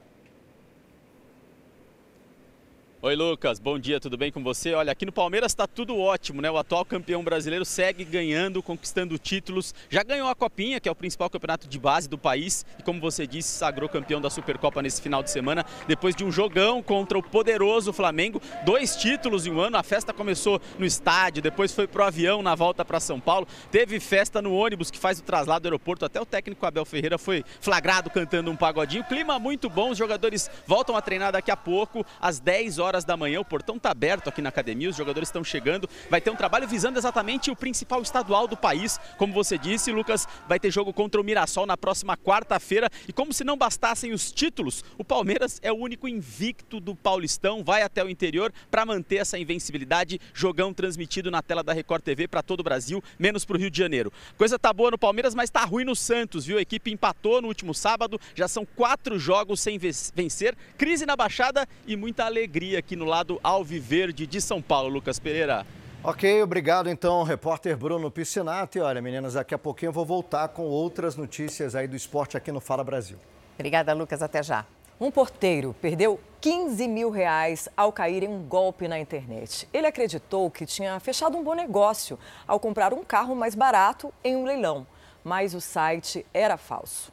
Oi, 3.03 3.17
Lucas. 3.17 3.59
Bom 3.59 3.79
dia, 3.79 3.99
tudo 3.99 4.19
bem 4.19 4.31
com 4.31 4.43
você? 4.43 4.75
Olha, 4.75 4.93
aqui 4.93 5.07
no 5.07 5.13
Palmeiras 5.13 5.53
está 5.53 5.67
tudo 5.67 5.99
ótimo, 5.99 6.43
né? 6.43 6.51
O 6.51 6.59
atual 6.59 6.85
campeão 6.85 7.25
brasileiro 7.25 7.65
segue 7.65 8.05
ganhando, 8.05 8.63
conquistando 8.63 9.17
títulos. 9.17 9.75
Já 9.89 10.03
ganhou 10.03 10.29
a 10.29 10.35
Copinha, 10.35 10.79
que 10.79 10.87
é 10.87 10.93
o 10.93 10.95
principal 10.95 11.31
campeonato 11.31 11.67
de 11.67 11.79
base 11.79 12.07
do 12.07 12.19
país. 12.19 12.63
E 12.79 12.83
como 12.83 13.01
você 13.01 13.27
disse, 13.27 13.49
sagrou 13.49 13.89
campeão 13.89 14.21
da 14.21 14.29
Supercopa 14.29 14.83
nesse 14.83 15.01
final 15.01 15.23
de 15.23 15.31
semana, 15.31 15.65
depois 15.89 16.15
de 16.15 16.27
um 16.27 16.31
jogão 16.31 16.83
contra 16.83 17.17
o 17.17 17.23
poderoso 17.23 17.91
Flamengo. 17.91 18.39
Dois 18.67 18.95
títulos 18.95 19.47
em 19.47 19.51
um 19.51 19.61
ano. 19.61 19.79
A 19.79 19.83
festa 19.83 20.13
começou 20.13 20.61
no 20.79 20.85
estádio, 20.85 21.41
depois 21.41 21.73
foi 21.73 21.87
pro 21.87 22.05
avião 22.05 22.43
na 22.43 22.55
volta 22.55 22.85
para 22.85 23.01
São 23.01 23.19
Paulo. 23.19 23.49
Teve 23.71 23.99
festa 23.99 24.43
no 24.43 24.53
ônibus 24.53 24.91
que 24.91 24.99
faz 24.99 25.19
o 25.19 25.23
traslado 25.23 25.63
do 25.63 25.67
aeroporto. 25.69 26.05
Até 26.05 26.21
o 26.21 26.27
técnico 26.27 26.67
Abel 26.67 26.85
Ferreira 26.85 27.17
foi 27.17 27.47
flagrado 27.63 28.11
cantando 28.11 28.51
um 28.51 28.57
pagodinho. 28.57 29.05
Clima 29.05 29.39
muito 29.39 29.71
bom, 29.71 29.89
os 29.89 29.97
jogadores 29.97 30.51
voltam 30.67 30.95
a 30.95 31.01
treinar 31.01 31.33
daqui 31.33 31.51
a 31.51 31.57
pouco, 31.57 32.05
às 32.21 32.39
10 32.39 32.79
horas 32.79 32.90
horas 32.91 33.05
da 33.05 33.17
manhã. 33.17 33.41
O 33.41 33.45
portão 33.45 33.77
está 33.77 33.91
aberto 33.91 34.29
aqui 34.29 34.43
na 34.43 34.49
academia, 34.49 34.91
os 34.91 34.97
jogadores 34.97 35.29
estão 35.29 35.45
chegando. 35.45 35.89
Vai 36.11 36.21
ter 36.21 36.31
um 36.31 36.37
trabalho 36.37 36.67
visando 36.67 36.99
exatamente 36.99 37.51
o 37.51 37.57
principal 37.57 38.03
estadual 38.03 38.49
do 38.49 38.57
país. 38.57 38.99
Como 39.17 39.33
você 39.33 39.57
disse, 39.57 39.93
Lucas, 39.93 40.27
vai 40.49 40.59
ter 40.59 40.71
jogo 40.71 40.93
contra 40.93 41.21
o 41.21 41.25
Mirassol 41.25 41.67
na 41.67 41.77
próxima 41.77 42.17
quarta-feira. 42.17 42.91
E 43.09 43.13
como 43.13 43.33
se 43.33 43.45
não 43.45 43.57
bastassem 43.57 44.13
os 44.13 44.33
títulos, 44.33 44.85
o 44.99 45.05
Palmeiras 45.05 45.61
é 45.63 45.73
o 45.73 45.77
único 45.77 46.09
invicto 46.09 46.81
do 46.81 46.95
Paulistão, 46.95 47.63
vai 47.63 47.83
até 47.83 48.05
o 48.05 48.11
interior 48.11 48.53
para 48.71 48.85
manter 48.85 49.17
essa 49.17 49.39
invencibilidade. 49.39 50.21
Jogão 50.35 50.75
transmitido 50.75 51.31
na 51.31 51.43
tela 51.43 51.63
da 51.63 51.73
Record 51.73 52.03
TV 52.03 52.27
para 52.27 52.43
todo 52.43 52.61
o 52.61 52.65
Brasil, 52.65 53.03
menos 53.19 53.45
para 53.45 53.57
o 53.57 53.59
Rio 53.59 53.71
de 53.71 53.79
Janeiro. 53.79 54.13
Coisa 54.37 54.59
tá 54.59 54.73
boa 54.73 54.91
no 54.91 54.99
Palmeiras, 54.99 55.35
mas 55.35 55.51
tá 55.51 55.65
ruim 55.65 55.85
no 55.85 55.95
Santos, 55.95 56.47
viu? 56.47 56.59
A 56.59 56.63
equipe 56.63 56.91
empatou 56.91 57.41
no 57.41 57.49
último 57.49 57.73
sábado, 57.73 58.21
já 58.35 58.49
são 58.49 58.67
quatro 58.67 59.19
jogos 59.19 59.61
sem 59.61 59.79
vencer, 59.79 60.57
crise 60.77 61.07
na 61.07 61.15
Baixada 61.15 61.69
e 61.87 61.97
muita 61.97 62.25
alegria 62.25 62.80
aqui 62.81 62.97
no 62.97 63.05
lado 63.05 63.39
alviverde 63.43 64.27
de 64.27 64.41
São 64.41 64.61
Paulo, 64.61 64.89
Lucas 64.89 65.19
Pereira. 65.19 65.65
Ok, 66.03 66.43
obrigado 66.43 66.89
então, 66.89 67.23
repórter 67.23 67.77
Bruno 67.77 68.11
Piscinato. 68.11 68.79
E 68.79 68.81
olha, 68.81 69.03
meninas, 69.03 69.35
daqui 69.35 69.55
a 69.55 69.59
pouquinho 69.59 69.91
eu 69.91 69.93
vou 69.93 70.05
voltar 70.05 70.49
com 70.49 70.63
outras 70.63 71.15
notícias 71.15 71.75
aí 71.75 71.87
do 71.87 71.95
esporte 71.95 72.37
aqui 72.37 72.51
no 72.51 72.59
Fala 72.59 72.83
Brasil. 72.83 73.19
Obrigada, 73.55 73.93
Lucas. 73.93 74.23
Até 74.23 74.43
já. 74.43 74.65
Um 74.99 75.11
porteiro 75.11 75.75
perdeu 75.81 76.19
15 76.41 76.89
mil 76.89 77.11
reais 77.11 77.69
ao 77.77 77.93
cair 77.93 78.23
em 78.23 78.29
um 78.29 78.43
golpe 78.43 78.89
na 78.89 78.99
internet. 78.99 79.69
Ele 79.73 79.87
acreditou 79.87 80.51
que 80.51 80.65
tinha 80.65 80.99
fechado 81.01 81.37
um 81.37 81.45
bom 81.45 81.55
negócio 81.55 82.19
ao 82.47 82.59
comprar 82.59 82.93
um 82.93 83.05
carro 83.05 83.37
mais 83.37 83.55
barato 83.55 84.13
em 84.25 84.37
um 84.37 84.45
leilão, 84.45 84.87
mas 85.23 85.55
o 85.55 85.61
site 85.61 86.25
era 86.33 86.57
falso. 86.57 87.13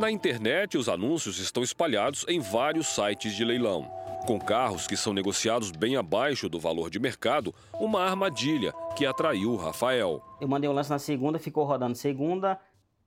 Na 0.00 0.10
internet, 0.10 0.78
os 0.78 0.88
anúncios 0.88 1.38
estão 1.38 1.62
espalhados 1.62 2.24
em 2.26 2.40
vários 2.40 2.86
sites 2.86 3.34
de 3.34 3.44
leilão. 3.44 3.82
Com 4.26 4.38
carros 4.38 4.86
que 4.86 4.96
são 4.96 5.12
negociados 5.12 5.70
bem 5.70 5.94
abaixo 5.94 6.48
do 6.48 6.58
valor 6.58 6.88
de 6.88 6.98
mercado, 6.98 7.54
uma 7.74 8.00
armadilha 8.00 8.72
que 8.96 9.04
atraiu 9.04 9.50
o 9.50 9.56
Rafael. 9.56 10.24
Eu 10.40 10.48
mandei 10.48 10.70
o 10.70 10.72
lance 10.72 10.88
na 10.88 10.98
segunda, 10.98 11.38
ficou 11.38 11.64
rodando 11.64 11.98
segunda, 11.98 12.58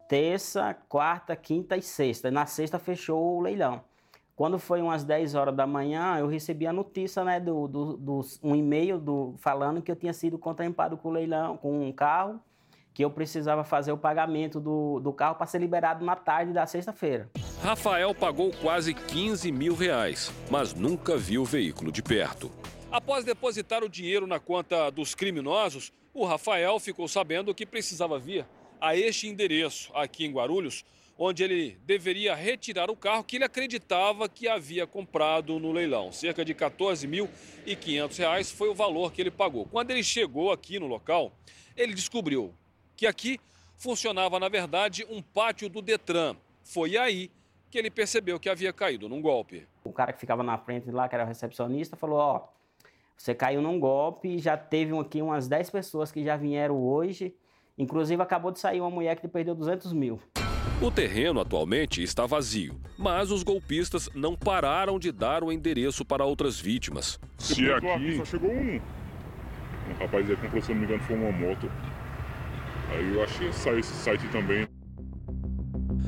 terça, 0.08 0.78
quarta, 0.88 1.36
quinta 1.36 1.76
e 1.76 1.82
sexta. 1.82 2.30
Na 2.30 2.46
sexta 2.46 2.78
fechou 2.78 3.38
o 3.38 3.42
leilão. 3.42 3.82
Quando 4.36 4.60
foi 4.60 4.80
umas 4.80 5.04
10 5.04 5.34
horas 5.34 5.56
da 5.56 5.66
manhã, 5.66 6.20
eu 6.20 6.28
recebi 6.28 6.68
a 6.68 6.74
notícia, 6.74 7.24
né, 7.24 7.40
do, 7.40 7.68
do, 7.68 7.98
do 7.98 8.22
um 8.44 8.56
e-mail 8.56 9.00
do, 9.00 9.34
falando 9.40 9.82
que 9.82 9.92
eu 9.92 9.96
tinha 9.96 10.14
sido 10.14 10.38
contemplado 10.38 10.96
com 10.96 11.10
o 11.10 11.12
leilão, 11.12 11.58
com 11.58 11.88
um 11.88 11.92
carro, 11.92 12.40
que 12.94 13.04
eu 13.04 13.10
precisava 13.10 13.64
fazer 13.64 13.92
o 13.92 13.98
pagamento 13.98 14.60
do, 14.60 15.00
do 15.00 15.12
carro 15.12 15.36
para 15.36 15.48
ser 15.48 15.60
liberado 15.60 16.06
na 16.06 16.16
tarde 16.16 16.54
da 16.54 16.66
sexta-feira. 16.66 17.30
Rafael 17.62 18.14
pagou 18.14 18.52
quase 18.62 18.94
15 18.94 19.52
mil 19.52 19.74
reais, 19.74 20.32
mas 20.50 20.74
nunca 20.74 21.18
viu 21.18 21.42
o 21.42 21.46
veículo 21.46 21.92
de 21.92 22.04
perto. 22.04 22.52
Após 22.92 23.26
depositar 23.26 23.84
o 23.84 23.90
dinheiro 23.90 24.28
na 24.28 24.40
conta 24.40 24.92
dos 24.92 25.16
criminosos, 25.16 25.92
o 26.14 26.26
Rafael 26.26 26.80
ficou 26.80 27.08
sabendo 27.08 27.56
que 27.56 27.66
precisava 27.66 28.20
vir 28.20 28.46
a 28.80 28.96
este 28.96 29.28
endereço 29.28 29.92
aqui 29.96 30.26
em 30.26 30.32
Guarulhos, 30.32 30.86
onde 31.18 31.44
ele 31.44 31.80
deveria 31.86 32.36
retirar 32.36 32.92
o 32.92 32.96
carro 32.96 33.24
que 33.24 33.38
ele 33.38 33.46
acreditava 33.46 34.30
que 34.30 34.48
havia 34.48 34.86
comprado 34.86 35.60
no 35.60 35.72
leilão. 35.72 36.12
Cerca 36.12 36.46
de 36.46 36.54
R$ 36.54 36.60
14.500 36.60 38.54
foi 38.54 38.70
o 38.70 38.76
valor 38.76 39.12
que 39.12 39.22
ele 39.22 39.32
pagou. 39.32 39.66
Quando 39.66 39.90
ele 39.92 40.04
chegou 40.04 40.52
aqui 40.52 40.78
no 40.78 40.86
local, 40.86 41.32
ele 41.76 41.94
descobriu 41.94 42.54
que 42.96 43.08
aqui 43.08 43.40
funcionava, 43.78 44.40
na 44.40 44.50
verdade, 44.50 45.06
um 45.10 45.22
pátio 45.22 45.70
do 45.70 45.82
Detran. 45.82 46.36
Foi 46.64 46.98
aí 46.98 47.32
que 47.70 47.78
ele 47.78 47.90
percebeu 47.90 48.40
que 48.40 48.50
havia 48.50 48.72
caído 48.72 49.10
num 49.10 49.22
golpe. 49.22 49.68
O 49.84 49.92
cara 49.92 50.14
que 50.14 50.20
ficava 50.20 50.44
na 50.44 50.58
frente 50.58 50.90
lá, 50.92 51.10
que 51.10 51.16
era 51.16 51.24
o 51.24 51.28
recepcionista, 51.28 51.96
falou: 51.96 52.20
Ó, 52.20 52.48
você 53.18 53.34
caiu 53.34 53.62
num 53.62 53.80
golpe, 53.80 54.38
já 54.40 54.56
teve 54.56 54.98
aqui 54.98 55.22
umas 55.22 55.48
10 55.48 55.70
pessoas 55.70 56.12
que 56.12 56.24
já 56.24 56.38
vieram 56.38 56.78
hoje 56.82 57.36
Inclusive, 57.78 58.22
acabou 58.22 58.52
de 58.52 58.60
sair 58.60 58.80
uma 58.80 58.90
mulher 58.90 59.16
que 59.20 59.28
perdeu 59.28 59.56
200 59.56 59.94
mil. 59.94 60.20
O 60.82 60.92
terreno 60.92 61.40
atualmente 61.40 62.04
está 62.04 62.26
vazio, 62.26 62.80
mas 62.98 63.32
os 63.32 63.42
golpistas 63.42 64.10
não 64.14 64.36
pararam 64.36 65.00
de 65.00 65.12
dar 65.12 65.44
o 65.44 65.52
endereço 65.52 66.06
para 66.06 66.26
outras 66.26 66.60
vítimas. 66.60 67.20
Se 67.38 67.72
aqui 67.72 68.18
só 68.18 68.26
chegou 68.26 68.52
um. 68.52 68.76
Um 68.76 69.94
rapaz 70.00 70.30
aí 70.30 70.36
comprou, 70.36 70.62
se 70.62 70.72
não 70.72 70.80
me 70.80 70.86
engano, 70.86 71.04
foi 71.04 71.16
uma 71.16 71.32
moto. 71.32 71.72
Aí 72.94 73.16
eu 73.16 73.24
achei 73.24 73.50
esse 73.50 73.94
site 73.94 74.28
também. 74.30 74.68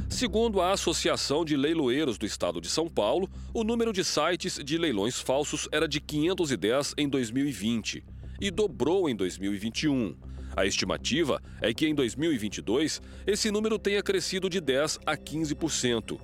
Segundo 0.09 0.61
a 0.61 0.71
Associação 0.71 1.43
de 1.43 1.57
Leiloeiros 1.57 2.17
do 2.17 2.25
Estado 2.25 2.61
de 2.61 2.69
São 2.69 2.87
Paulo, 2.87 3.29
o 3.53 3.63
número 3.63 3.91
de 3.91 4.03
sites 4.03 4.59
de 4.63 4.77
leilões 4.77 5.19
falsos 5.19 5.67
era 5.71 5.87
de 5.87 5.99
510 5.99 6.93
em 6.97 7.09
2020 7.09 8.03
e 8.39 8.51
dobrou 8.51 9.09
em 9.09 9.15
2021. 9.15 10.15
A 10.55 10.65
estimativa 10.65 11.41
é 11.59 11.73
que 11.73 11.85
em 11.85 11.93
2022 11.93 13.01
esse 13.27 13.51
número 13.51 13.77
tenha 13.77 14.01
crescido 14.01 14.49
de 14.49 14.61
10 14.61 14.99
a 15.05 15.17
15%. 15.17 16.17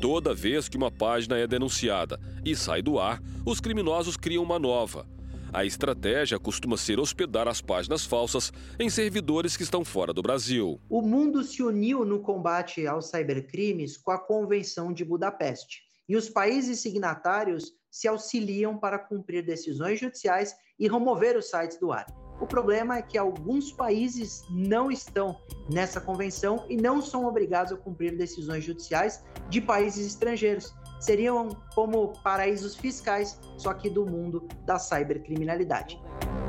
Toda 0.00 0.34
vez 0.34 0.68
que 0.68 0.76
uma 0.76 0.90
página 0.90 1.38
é 1.38 1.46
denunciada 1.46 2.20
e 2.44 2.54
sai 2.54 2.82
do 2.82 2.98
ar, 2.98 3.22
os 3.46 3.60
criminosos 3.60 4.16
criam 4.16 4.42
uma 4.42 4.58
nova. 4.58 5.06
A 5.52 5.64
estratégia 5.64 6.38
costuma 6.38 6.76
ser 6.76 7.00
hospedar 7.00 7.48
as 7.48 7.62
páginas 7.62 8.04
falsas 8.04 8.52
em 8.78 8.90
servidores 8.90 9.56
que 9.56 9.62
estão 9.62 9.82
fora 9.82 10.12
do 10.12 10.20
Brasil. 10.20 10.78
O 10.90 11.00
mundo 11.00 11.42
se 11.42 11.62
uniu 11.62 12.04
no 12.04 12.20
combate 12.20 12.86
aos 12.86 13.06
cybercrimes 13.06 13.96
com 13.96 14.10
a 14.10 14.18
Convenção 14.18 14.92
de 14.92 15.04
Budapeste. 15.04 15.82
E 16.06 16.16
os 16.16 16.28
países 16.28 16.80
signatários 16.80 17.72
se 17.90 18.06
auxiliam 18.06 18.76
para 18.76 18.98
cumprir 18.98 19.42
decisões 19.44 19.98
judiciais 19.98 20.54
e 20.78 20.86
remover 20.86 21.36
os 21.36 21.48
sites 21.48 21.78
do 21.78 21.92
ar. 21.92 22.06
O 22.40 22.46
problema 22.46 22.98
é 22.98 23.02
que 23.02 23.18
alguns 23.18 23.72
países 23.72 24.44
não 24.50 24.90
estão 24.90 25.40
nessa 25.72 26.00
convenção 26.00 26.64
e 26.68 26.76
não 26.76 27.02
são 27.02 27.24
obrigados 27.24 27.72
a 27.72 27.76
cumprir 27.76 28.16
decisões 28.16 28.64
judiciais 28.64 29.24
de 29.48 29.60
países 29.60 30.06
estrangeiros. 30.06 30.72
Seriam 31.00 31.56
como 31.74 32.12
paraísos 32.22 32.74
fiscais, 32.74 33.40
só 33.56 33.72
que 33.72 33.88
do 33.88 34.04
mundo 34.04 34.48
da 34.64 34.78
cybercriminalidade. 34.78 36.00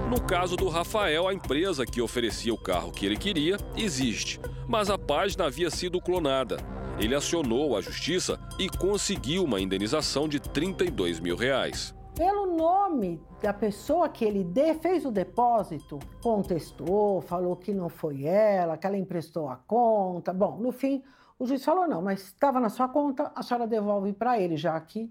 No 0.09 0.21
caso 0.21 0.55
do 0.55 0.67
Rafael, 0.69 1.27
a 1.27 1.33
empresa 1.33 1.85
que 1.85 2.01
oferecia 2.01 2.53
o 2.53 2.57
carro 2.57 2.91
que 2.91 3.05
ele 3.05 3.17
queria 3.17 3.57
existe, 3.75 4.39
mas 4.67 4.89
a 4.89 4.97
página 4.97 5.45
havia 5.45 5.69
sido 5.69 6.01
clonada. 6.01 6.57
Ele 6.99 7.15
acionou 7.15 7.77
a 7.77 7.81
justiça 7.81 8.39
e 8.57 8.67
conseguiu 8.67 9.43
uma 9.43 9.61
indenização 9.61 10.27
de 10.27 10.39
32 10.39 11.19
mil 11.19 11.35
reais 11.35 11.93
pelo 12.19 12.47
nome 12.47 13.21
da 13.41 13.53
pessoa 13.53 14.09
que 14.09 14.25
ele 14.25 14.43
de, 14.43 14.73
fez 14.73 15.05
o 15.05 15.11
depósito, 15.11 15.97
contestou, 16.21 17.21
falou 17.21 17.55
que 17.55 17.73
não 17.73 17.87
foi 17.87 18.25
ela, 18.25 18.77
que 18.77 18.85
ela 18.85 18.97
emprestou 18.97 19.47
a 19.47 19.55
conta. 19.55 20.33
Bom, 20.33 20.57
no 20.57 20.73
fim, 20.73 21.01
o 21.39 21.45
juiz 21.47 21.63
falou: 21.63 21.87
não, 21.87 22.01
mas 22.01 22.21
estava 22.21 22.59
na 22.59 22.69
sua 22.69 22.89
conta, 22.89 23.31
a 23.33 23.41
senhora 23.41 23.65
devolve 23.65 24.11
para 24.11 24.39
ele, 24.39 24.57
já 24.57 24.79
que 24.79 25.09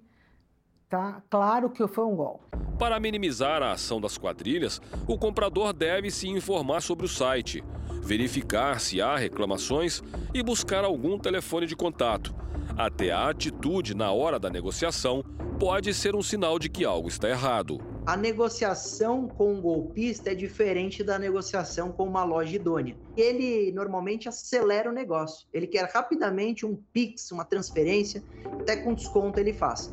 tá 0.89 1.23
claro 1.31 1.71
que 1.71 1.87
foi 1.89 2.05
um 2.05 2.15
golpe. 2.15 2.45
Para 2.79 3.01
minimizar 3.01 3.63
a 3.63 3.73
ação 3.73 4.01
das 4.01 4.17
quadrilhas, 4.17 4.81
o 5.09 5.19
comprador 5.19 5.73
deve 5.73 6.11
se 6.11 6.29
informar 6.29 6.81
sobre 6.81 7.07
o 7.07 7.09
site, 7.09 7.65
verificar 8.03 8.79
se 8.79 9.01
há 9.03 9.17
reclamações 9.17 10.03
e 10.33 10.43
buscar 10.43 10.85
algum 10.85 11.19
telefone 11.19 11.67
de 11.67 11.75
contato. 11.75 12.33
Até 12.77 13.11
a 13.11 13.29
atitude 13.29 13.97
na 13.97 14.13
hora 14.13 14.39
da 14.39 14.49
negociação 14.49 15.25
pode 15.59 15.93
ser 15.93 16.15
um 16.15 16.23
sinal 16.23 16.59
de 16.59 16.69
que 16.69 16.85
algo 16.85 17.09
está 17.09 17.29
errado. 17.29 17.81
A 18.09 18.17
negociação 18.17 19.29
com 19.29 19.53
um 19.53 19.61
golpista 19.61 20.31
é 20.31 20.35
diferente 20.35 21.05
da 21.05 21.19
negociação 21.19 21.93
com 21.93 22.05
uma 22.05 22.25
loja 22.25 22.57
idônea. 22.57 22.97
Ele 23.15 23.71
normalmente 23.71 24.27
acelera 24.27 24.89
o 24.89 24.95
negócio. 24.95 25.47
Ele 25.53 25.67
quer 25.67 25.85
rapidamente 25.93 26.65
um 26.65 26.75
Pix, 26.91 27.31
uma 27.31 27.45
transferência, 27.45 28.25
até 28.59 28.77
com 28.77 28.95
desconto 28.95 29.39
ele 29.39 29.53
faz. 29.53 29.93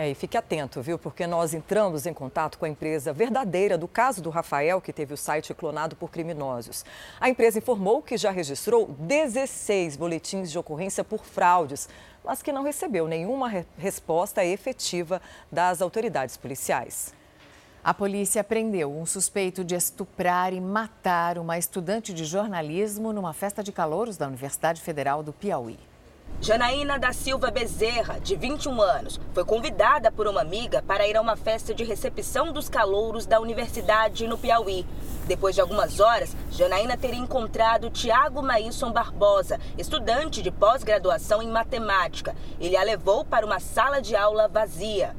É, 0.00 0.08
e 0.08 0.14
fique 0.14 0.34
atento, 0.34 0.80
viu? 0.80 0.98
Porque 0.98 1.26
nós 1.26 1.52
entramos 1.52 2.06
em 2.06 2.14
contato 2.14 2.56
com 2.56 2.64
a 2.64 2.68
empresa 2.70 3.12
verdadeira 3.12 3.76
do 3.76 3.86
caso 3.86 4.22
do 4.22 4.30
Rafael, 4.30 4.80
que 4.80 4.94
teve 4.94 5.12
o 5.12 5.16
site 5.16 5.52
clonado 5.52 5.94
por 5.94 6.10
criminosos. 6.10 6.86
A 7.20 7.28
empresa 7.28 7.58
informou 7.58 8.00
que 8.00 8.16
já 8.16 8.30
registrou 8.30 8.86
16 8.98 9.98
boletins 9.98 10.50
de 10.50 10.58
ocorrência 10.58 11.04
por 11.04 11.26
fraudes, 11.26 11.86
mas 12.24 12.40
que 12.40 12.50
não 12.50 12.62
recebeu 12.62 13.06
nenhuma 13.06 13.46
re 13.46 13.66
resposta 13.76 14.42
efetiva 14.42 15.20
das 15.52 15.82
autoridades 15.82 16.34
policiais. 16.34 17.12
A 17.84 17.92
polícia 17.92 18.42
prendeu 18.42 18.90
um 18.90 19.04
suspeito 19.04 19.62
de 19.62 19.74
estuprar 19.74 20.54
e 20.54 20.62
matar 20.62 21.36
uma 21.36 21.58
estudante 21.58 22.14
de 22.14 22.24
jornalismo 22.24 23.12
numa 23.12 23.34
festa 23.34 23.62
de 23.62 23.70
calouros 23.70 24.16
da 24.16 24.28
Universidade 24.28 24.80
Federal 24.80 25.22
do 25.22 25.34
Piauí. 25.34 25.89
Janaína 26.42 26.98
da 26.98 27.12
Silva 27.12 27.50
Bezerra, 27.50 28.18
de 28.18 28.34
21 28.34 28.80
anos, 28.80 29.20
foi 29.34 29.44
convidada 29.44 30.10
por 30.10 30.26
uma 30.26 30.40
amiga 30.40 30.82
para 30.82 31.06
ir 31.06 31.16
a 31.16 31.20
uma 31.20 31.36
festa 31.36 31.74
de 31.74 31.84
recepção 31.84 32.52
dos 32.52 32.68
calouros 32.68 33.26
da 33.26 33.40
universidade 33.40 34.26
no 34.26 34.38
Piauí. 34.38 34.86
Depois 35.26 35.54
de 35.54 35.60
algumas 35.60 36.00
horas, 36.00 36.34
Janaína 36.50 36.96
teria 36.96 37.20
encontrado 37.20 37.90
Tiago 37.90 38.42
Maíson 38.42 38.90
Barbosa, 38.90 39.60
estudante 39.76 40.42
de 40.42 40.50
pós-graduação 40.50 41.42
em 41.42 41.48
matemática. 41.48 42.34
Ele 42.58 42.76
a 42.76 42.82
levou 42.82 43.24
para 43.24 43.44
uma 43.44 43.60
sala 43.60 44.00
de 44.00 44.16
aula 44.16 44.48
vazia. 44.48 45.14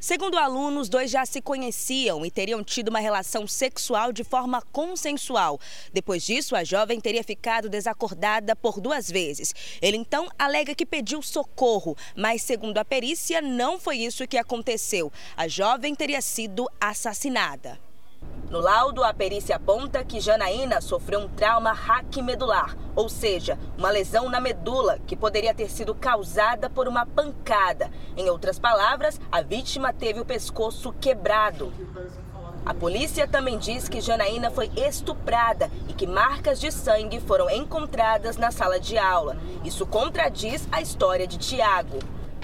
Segundo 0.00 0.34
o 0.34 0.38
aluno, 0.38 0.80
os 0.80 0.88
dois 0.88 1.10
já 1.10 1.26
se 1.26 1.40
conheciam 1.40 2.24
e 2.24 2.30
teriam 2.30 2.62
tido 2.62 2.88
uma 2.88 3.00
relação 3.00 3.48
sexual 3.48 4.12
de 4.12 4.22
forma 4.22 4.62
consensual. 4.70 5.58
Depois 5.92 6.22
disso, 6.22 6.54
a 6.54 6.62
jovem 6.62 7.00
teria 7.00 7.24
ficado 7.24 7.68
desacordada 7.68 8.54
por 8.54 8.80
duas 8.80 9.10
vezes. 9.10 9.52
Ele 9.82 9.96
então 9.96 10.28
alega 10.38 10.72
que 10.72 10.86
pediu 10.86 11.20
socorro, 11.20 11.96
mas 12.14 12.42
segundo 12.42 12.78
a 12.78 12.84
perícia, 12.84 13.42
não 13.42 13.76
foi 13.76 13.96
isso 13.98 14.26
que 14.28 14.38
aconteceu. 14.38 15.12
A 15.36 15.48
jovem 15.48 15.96
teria 15.96 16.22
sido 16.22 16.68
assassinada. 16.80 17.87
No 18.50 18.60
laudo, 18.60 19.04
a 19.04 19.12
perícia 19.12 19.56
aponta 19.56 20.02
que 20.02 20.20
Janaína 20.20 20.80
sofreu 20.80 21.20
um 21.20 21.28
trauma 21.28 21.70
raquimedular, 21.70 22.74
ou 22.96 23.06
seja, 23.06 23.58
uma 23.76 23.90
lesão 23.90 24.30
na 24.30 24.40
medula 24.40 24.98
que 25.06 25.14
poderia 25.14 25.52
ter 25.52 25.68
sido 25.70 25.94
causada 25.94 26.70
por 26.70 26.88
uma 26.88 27.04
pancada. 27.04 27.90
Em 28.16 28.30
outras 28.30 28.58
palavras, 28.58 29.20
a 29.30 29.42
vítima 29.42 29.92
teve 29.92 30.20
o 30.20 30.24
pescoço 30.24 30.94
quebrado. 30.98 31.70
A 32.64 32.72
polícia 32.72 33.28
também 33.28 33.58
diz 33.58 33.86
que 33.86 34.00
Janaína 34.00 34.50
foi 34.50 34.70
estuprada 34.76 35.70
e 35.86 35.92
que 35.92 36.06
marcas 36.06 36.58
de 36.58 36.72
sangue 36.72 37.20
foram 37.20 37.50
encontradas 37.50 38.38
na 38.38 38.50
sala 38.50 38.80
de 38.80 38.96
aula. 38.96 39.36
Isso 39.62 39.84
contradiz 39.84 40.66
a 40.72 40.80
história 40.80 41.26
de 41.26 41.36
Tiago. 41.36 41.98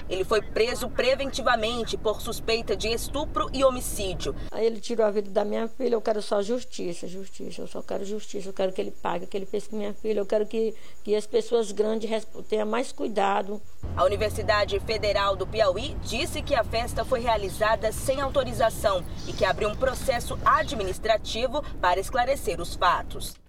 Ele 0.09 0.23
foi 0.23 0.41
preso 0.41 0.89
preventivamente 0.89 1.97
por 1.97 2.21
suspeita 2.21 2.75
de 2.75 2.87
estupro 2.89 3.49
e 3.53 3.63
homicídio. 3.63 4.35
Aí 4.51 4.65
ele 4.65 4.79
tirou 4.79 5.05
a 5.05 5.11
vida 5.11 5.29
da 5.29 5.43
minha 5.43 5.67
filha, 5.67 5.95
eu 5.95 6.01
quero 6.01 6.21
só 6.21 6.41
justiça, 6.41 7.07
justiça, 7.07 7.61
eu 7.61 7.67
só 7.67 7.81
quero 7.81 8.05
justiça, 8.05 8.49
eu 8.49 8.53
quero 8.53 8.71
que 8.71 8.81
ele 8.81 8.91
pague 8.91 9.25
o 9.25 9.27
que 9.27 9.37
ele 9.37 9.45
fez 9.45 9.67
com 9.67 9.77
minha 9.77 9.93
filha, 9.93 10.19
eu 10.19 10.25
quero 10.25 10.45
que, 10.45 10.73
que 11.03 11.15
as 11.15 11.25
pessoas 11.25 11.71
grandes 11.71 12.27
tenham 12.47 12.67
mais 12.67 12.91
cuidado. 12.91 13.61
A 13.95 14.03
Universidade 14.03 14.79
Federal 14.79 15.35
do 15.35 15.47
Piauí 15.47 15.95
disse 16.03 16.41
que 16.41 16.55
a 16.55 16.63
festa 16.63 17.05
foi 17.05 17.19
realizada 17.19 17.91
sem 17.91 18.21
autorização 18.21 19.03
e 19.27 19.33
que 19.33 19.45
abriu 19.45 19.69
um 19.69 19.75
processo 19.75 20.37
administrativo 20.45 21.63
para 21.79 21.99
esclarecer 21.99 22.59
os 22.61 22.75
fatos. 22.75 23.44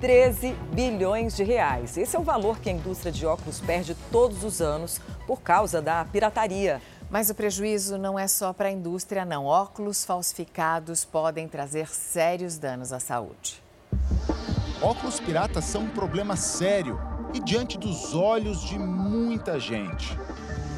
13 0.00 0.54
bilhões 0.72 1.34
de 1.34 1.42
reais. 1.42 1.96
Esse 1.96 2.16
é 2.16 2.18
o 2.18 2.22
valor 2.22 2.58
que 2.58 2.68
a 2.68 2.72
indústria 2.72 3.10
de 3.10 3.24
óculos 3.24 3.60
perde 3.60 3.96
todos 4.12 4.44
os 4.44 4.60
anos 4.60 5.00
por 5.26 5.40
causa 5.40 5.80
da 5.80 6.04
pirataria. 6.04 6.82
Mas 7.08 7.30
o 7.30 7.34
prejuízo 7.34 7.96
não 7.96 8.18
é 8.18 8.26
só 8.26 8.52
para 8.52 8.68
a 8.68 8.72
indústria, 8.72 9.24
não. 9.24 9.46
Óculos 9.46 10.04
falsificados 10.04 11.04
podem 11.04 11.48
trazer 11.48 11.88
sérios 11.88 12.58
danos 12.58 12.92
à 12.92 13.00
saúde. 13.00 13.62
Óculos 14.82 15.18
piratas 15.18 15.64
são 15.64 15.82
um 15.82 15.88
problema 15.88 16.36
sério 16.36 17.00
e 17.32 17.40
diante 17.40 17.78
dos 17.78 18.14
olhos 18.14 18.60
de 18.62 18.78
muita 18.78 19.58
gente. 19.58 20.18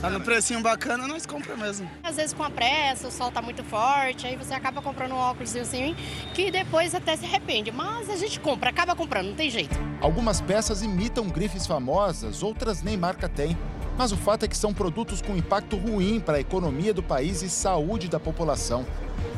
Tá 0.01 0.09
no 0.09 0.21
precinho 0.21 0.61
bacana, 0.61 1.09
nós 1.09 1.27
compramos 1.27 1.61
mesmo. 1.61 1.91
Às 2.05 2.15
vezes 2.15 2.33
com 2.33 2.45
a 2.45 2.51
pressa, 2.51 3.09
o 3.09 3.11
sol 3.11 3.33
tá 3.33 3.43
muito 3.43 3.65
forte, 3.65 4.29
aí 4.29 4.37
você 4.37 4.55
acaba 4.55 4.81
comprando 4.81 5.11
um 5.11 5.17
óculos 5.17 5.57
assim, 5.57 5.97
que 6.35 6.53
depois 6.53 6.95
até 6.95 7.17
se 7.17 7.25
arrepende. 7.25 7.73
Mas 7.73 8.09
a 8.09 8.15
gente 8.15 8.39
compra, 8.39 8.71
acaba 8.71 8.95
comprando, 8.95 9.27
não 9.27 9.35
tem 9.35 9.51
jeito. 9.51 9.77
Algumas 10.01 10.41
peças 10.41 10.83
imitam 10.83 11.29
grifes 11.29 11.67
famosas, 11.67 12.45
outras 12.45 12.81
nem 12.81 12.97
marca 12.97 13.29
tem. 13.29 13.59
Mas 13.97 14.13
o 14.13 14.17
fato 14.17 14.45
é 14.45 14.49
que 14.49 14.57
são 14.57 14.73
produtos 14.73 15.21
com 15.21 15.37
impacto 15.37 15.77
ruim 15.77 16.21
para 16.21 16.37
a 16.37 16.41
economia 16.41 16.95
do 16.95 17.03
país 17.03 17.43
e 17.43 17.51
saúde 17.51 18.09
da 18.09 18.21
população. 18.21 18.87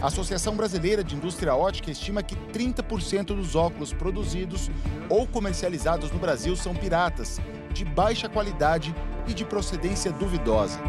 A 0.02 0.08
Associação 0.08 0.54
Brasileira 0.54 1.02
de 1.02 1.14
Indústria 1.14 1.54
Ótica 1.54 1.90
estima 1.90 2.22
que 2.22 2.36
30% 2.36 3.28
dos 3.28 3.56
óculos 3.56 3.94
produzidos 3.94 4.70
ou 5.08 5.26
comercializados 5.26 6.10
no 6.10 6.18
Brasil 6.18 6.54
são 6.54 6.74
piratas, 6.74 7.40
de 7.72 7.84
baixa 7.84 8.28
qualidade 8.28 8.94
e 9.26 9.34
de 9.34 9.44
procedência 9.44 10.12
duvidosa. 10.12 10.80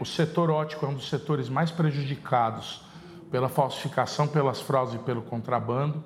O 0.00 0.04
setor 0.04 0.50
ótico 0.50 0.86
é 0.86 0.88
um 0.88 0.94
dos 0.94 1.08
setores 1.08 1.48
mais 1.48 1.70
prejudicados 1.70 2.82
pela 3.30 3.48
falsificação, 3.48 4.26
pelas 4.26 4.60
fraudes 4.60 4.94
e 4.94 4.98
pelo 4.98 5.22
contrabando, 5.22 6.02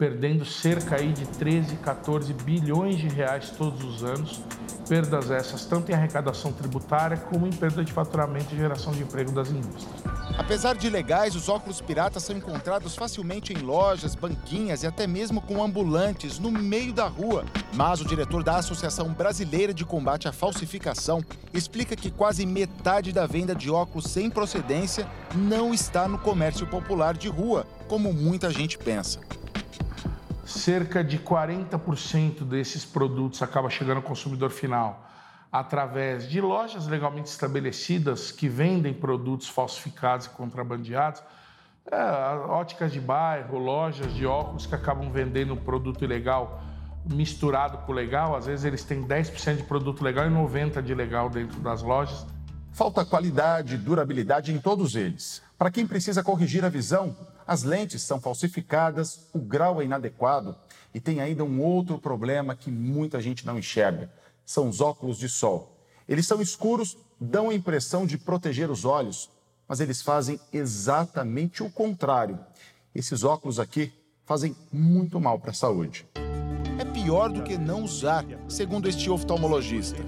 perdendo 0.00 0.46
cerca 0.46 0.96
aí 0.96 1.12
de 1.12 1.26
13, 1.26 1.76
14 1.76 2.32
bilhões 2.32 2.96
de 2.96 3.06
reais 3.06 3.50
todos 3.50 3.84
os 3.84 4.02
anos. 4.02 4.40
Perdas 4.88 5.30
essas 5.30 5.66
tanto 5.66 5.92
em 5.92 5.94
arrecadação 5.94 6.52
tributária 6.52 7.18
como 7.18 7.46
em 7.46 7.52
perda 7.52 7.84
de 7.84 7.92
faturamento 7.92 8.54
e 8.54 8.56
geração 8.56 8.94
de 8.94 9.02
emprego 9.02 9.30
das 9.30 9.50
indústrias. 9.50 10.00
Apesar 10.38 10.74
de 10.74 10.88
legais, 10.88 11.36
os 11.36 11.50
óculos 11.50 11.82
piratas 11.82 12.22
são 12.22 12.34
encontrados 12.34 12.96
facilmente 12.96 13.52
em 13.52 13.58
lojas, 13.58 14.14
banquinhas 14.14 14.82
e 14.82 14.86
até 14.86 15.06
mesmo 15.06 15.42
com 15.42 15.62
ambulantes 15.62 16.38
no 16.38 16.50
meio 16.50 16.94
da 16.94 17.06
rua. 17.06 17.44
Mas 17.74 18.00
o 18.00 18.06
diretor 18.06 18.42
da 18.42 18.56
Associação 18.56 19.12
Brasileira 19.12 19.74
de 19.74 19.84
Combate 19.84 20.26
à 20.26 20.32
Falsificação 20.32 21.22
explica 21.52 21.94
que 21.94 22.10
quase 22.10 22.46
metade 22.46 23.12
da 23.12 23.26
venda 23.26 23.54
de 23.54 23.70
óculos 23.70 24.10
sem 24.10 24.30
procedência 24.30 25.06
não 25.34 25.74
está 25.74 26.08
no 26.08 26.18
comércio 26.18 26.66
popular 26.66 27.14
de 27.14 27.28
rua, 27.28 27.66
como 27.86 28.14
muita 28.14 28.50
gente 28.50 28.78
pensa. 28.78 29.20
Cerca 30.50 31.04
de 31.04 31.16
40% 31.16 32.40
desses 32.40 32.84
produtos 32.84 33.40
acaba 33.40 33.70
chegando 33.70 33.98
ao 33.98 34.02
consumidor 34.02 34.50
final 34.50 35.08
através 35.50 36.28
de 36.28 36.40
lojas 36.40 36.88
legalmente 36.88 37.28
estabelecidas 37.28 38.32
que 38.32 38.48
vendem 38.48 38.92
produtos 38.92 39.48
falsificados 39.48 40.26
e 40.26 40.30
contrabandeados, 40.30 41.22
é, 41.90 41.96
óticas 42.48 42.92
de 42.92 43.00
bairro, 43.00 43.58
lojas 43.58 44.12
de 44.12 44.26
óculos 44.26 44.66
que 44.66 44.74
acabam 44.74 45.10
vendendo 45.10 45.56
produto 45.56 46.04
ilegal 46.04 46.60
misturado 47.04 47.78
com 47.78 47.92
legal. 47.92 48.36
Às 48.36 48.46
vezes 48.46 48.64
eles 48.64 48.82
têm 48.82 49.04
10% 49.04 49.56
de 49.56 49.62
produto 49.62 50.02
legal 50.02 50.26
e 50.26 50.30
90% 50.30 50.82
de 50.82 50.94
legal 50.94 51.30
dentro 51.30 51.60
das 51.60 51.80
lojas. 51.80 52.26
Falta 52.72 53.04
qualidade 53.04 53.76
e 53.76 53.78
durabilidade 53.78 54.52
em 54.52 54.58
todos 54.58 54.94
eles. 54.96 55.42
Para 55.56 55.70
quem 55.70 55.86
precisa 55.86 56.22
corrigir 56.22 56.64
a 56.64 56.68
visão, 56.68 57.16
as 57.46 57.62
lentes 57.62 58.02
são 58.02 58.20
falsificadas, 58.20 59.26
o 59.32 59.38
grau 59.38 59.80
é 59.80 59.84
inadequado 59.84 60.56
e 60.94 61.00
tem 61.00 61.20
ainda 61.20 61.44
um 61.44 61.60
outro 61.60 61.98
problema 61.98 62.54
que 62.54 62.70
muita 62.70 63.20
gente 63.20 63.46
não 63.46 63.58
enxerga 63.58 64.10
são 64.50 64.68
os 64.68 64.80
óculos 64.80 65.16
de 65.16 65.28
sol. 65.28 65.76
Eles 66.08 66.26
são 66.26 66.42
escuros, 66.42 66.96
dão 67.20 67.50
a 67.50 67.54
impressão 67.54 68.04
de 68.04 68.18
proteger 68.18 68.68
os 68.68 68.84
olhos, 68.84 69.30
mas 69.68 69.78
eles 69.78 70.02
fazem 70.02 70.40
exatamente 70.52 71.62
o 71.62 71.70
contrário. 71.70 72.36
Esses 72.92 73.22
óculos 73.22 73.60
aqui 73.60 73.92
fazem 74.26 74.56
muito 74.72 75.20
mal 75.20 75.38
para 75.38 75.52
a 75.52 75.54
saúde. 75.54 76.04
É 76.80 76.84
pior 76.84 77.28
do 77.28 77.44
que 77.44 77.56
não 77.56 77.84
usar, 77.84 78.24
segundo 78.48 78.88
este 78.88 79.08
oftalmologista. 79.08 80.02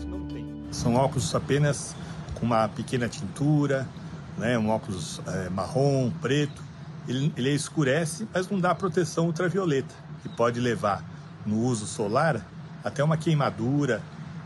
São 0.73 0.97
óculos 0.97 1.33
apenas 1.37 1.95
com 2.35 2.45
uma 2.45 2.67
pequena 2.67 3.09
tintura, 3.09 3.89
né, 4.37 4.59
um 4.59 4.71
óculos 4.71 5.21
é, 5.25 5.49
marrom, 5.51 6.11
preto. 6.21 6.61
Ele, 7.09 7.33
ele 7.37 7.51
escurece, 7.51 8.29
mas 8.33 8.49
não 8.49 8.61
dá 8.61 8.75
proteção 8.75 9.27
ultravioleta, 9.27 9.95
que 10.23 10.29
pode 10.29 10.61
levar 10.61 11.05
no 11.45 11.59
uso 11.59 11.87
solar 11.87 12.47
até 12.85 13.03
uma 13.03 13.17
queimadura, 13.17 14.03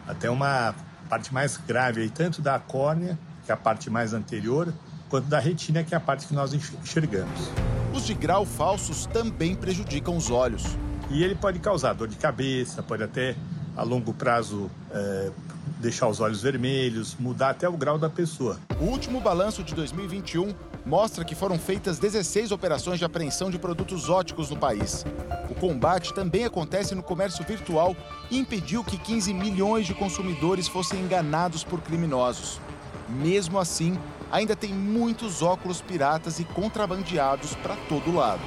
até 0.07 0.31
uma 0.31 0.75
parte 1.09 1.33
mais 1.33 1.57
grave, 1.57 2.03
aí, 2.03 2.11
tanto 2.11 2.43
da 2.43 2.59
córnea, 2.59 3.19
que 3.45 3.51
é 3.51 3.55
a 3.55 3.57
parte 3.57 3.89
mais 3.89 4.13
anterior, 4.13 4.73
quanto 5.09 5.27
da 5.27 5.39
retina, 5.39 5.85
que 5.85 5.95
é 5.95 5.97
a 5.97 6.01
parte 6.01 6.27
que 6.27 6.35
nós 6.35 6.53
enxergamos. 6.53 7.51
Os 7.95 8.05
de 8.05 8.15
grau 8.15 8.45
falsos 8.45 9.07
também 9.07 9.55
prejudicam 9.55 10.17
os 10.17 10.31
olhos. 10.31 10.65
E 11.11 11.23
ele 11.23 11.35
pode 11.35 11.61
causar 11.61 11.93
dor 11.93 12.09
de 12.09 12.17
cabeça, 12.17 12.83
pode 12.83 13.03
até 13.03 13.37
a 13.77 13.83
longo 13.83 14.13
prazo 14.13 14.71
é, 14.91 15.31
deixar 15.79 16.09
os 16.09 16.21
olhos 16.21 16.43
vermelhos, 16.43 17.17
mudar 17.19 17.51
até 17.51 17.69
o 17.69 17.77
grau 17.77 17.99
da 17.99 18.11
pessoa. 18.11 18.59
O 18.81 18.85
último 18.85 19.21
balanço 19.21 19.63
de 19.63 19.75
2021 19.75 20.53
mostra 20.87 21.25
que 21.25 21.35
foram 21.35 21.59
feitas 21.59 21.99
16 21.99 22.53
operações 22.53 23.01
de 23.01 23.05
apreensão 23.05 23.51
de 23.51 23.59
produtos 23.59 24.09
óticos 24.09 24.51
no 24.51 24.57
país. 24.57 25.05
O 25.51 25.55
combate 25.55 26.15
também 26.15 26.45
acontece 26.45 26.95
no 26.95 27.03
comércio 27.03 27.45
virtual 27.45 27.97
e 28.31 28.39
impediu 28.39 28.85
que 28.85 28.97
15 28.97 29.35
milhões 29.35 29.85
de 29.85 29.95
consumidores 29.95 30.69
fossem 30.69 31.01
enganados 31.01 31.65
por 31.65 31.81
criminosos. 31.81 32.61
Mesmo 33.09 33.59
assim, 33.59 33.99
ainda 34.31 34.55
tem 34.55 34.73
muitos 34.73 35.43
óculos 35.43 35.81
piratas 35.81 36.39
e 36.39 36.45
contrabandeados 36.45 37.55
para 37.57 37.75
todo 37.89 38.15
lado. 38.15 38.43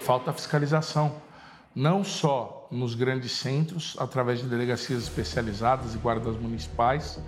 Falta 0.00 0.32
fiscalização, 0.32 1.12
não 1.74 2.04
só 2.04 2.68
nos 2.70 2.94
grandes 2.94 3.32
centros, 3.32 3.96
através 3.98 4.40
de 4.40 4.46
delegacias 4.46 5.04
especializadas 5.04 5.94
e 5.94 5.98
guardas 5.98 6.36
municipais, 6.36 7.18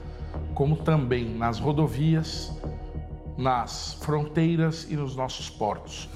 como 0.54 0.76
também 0.76 1.34
nas 1.34 1.58
rodovias, 1.58 2.52
nas 3.40 3.94
fronteiras 3.94 4.86
e 4.90 4.96
nos 4.96 5.16
nossos 5.16 5.48
portos. 5.48 6.08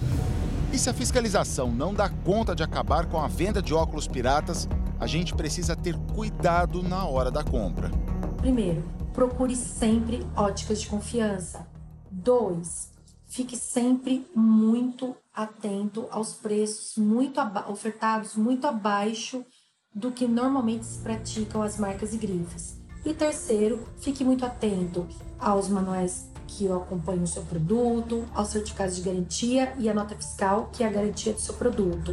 E 0.70 0.78
se 0.78 0.90
a 0.90 0.94
fiscalização 0.94 1.72
não 1.72 1.94
dá 1.94 2.08
conta 2.08 2.54
de 2.54 2.62
acabar 2.62 3.06
com 3.06 3.18
a 3.18 3.26
venda 3.26 3.62
de 3.62 3.72
óculos 3.72 4.06
piratas, 4.06 4.68
a 5.00 5.06
gente 5.06 5.34
precisa 5.34 5.74
ter 5.74 5.96
cuidado 6.14 6.82
na 6.82 7.06
hora 7.06 7.30
da 7.30 7.42
compra. 7.42 7.90
Primeiro, 8.36 8.84
procure 9.14 9.56
sempre 9.56 10.26
óticas 10.36 10.82
de 10.82 10.88
confiança. 10.88 11.66
Dois, 12.10 12.90
fique 13.24 13.56
sempre 13.56 14.26
muito 14.34 15.16
atento 15.32 16.06
aos 16.10 16.34
preços 16.34 17.02
muito 17.02 17.40
ofertados 17.68 18.36
muito 18.36 18.66
abaixo 18.66 19.44
do 19.94 20.12
que 20.12 20.26
normalmente 20.26 20.84
se 20.84 20.98
praticam 20.98 21.62
as 21.62 21.78
marcas 21.78 22.12
e 22.12 22.18
grifes. 22.18 22.78
E 23.04 23.14
terceiro, 23.14 23.82
fique 23.98 24.24
muito 24.24 24.44
atento 24.44 25.06
aos 25.38 25.68
manuais 25.68 26.33
que 26.46 26.70
acompanham 26.70 27.24
o 27.24 27.26
seu 27.26 27.42
produto, 27.42 28.24
aos 28.34 28.48
certificados 28.48 28.96
de 28.96 29.02
garantia 29.02 29.72
e 29.78 29.88
a 29.88 29.94
nota 29.94 30.14
fiscal, 30.14 30.68
que 30.72 30.82
é 30.82 30.86
a 30.86 30.90
garantia 30.90 31.32
do 31.32 31.40
seu 31.40 31.54
produto. 31.54 32.12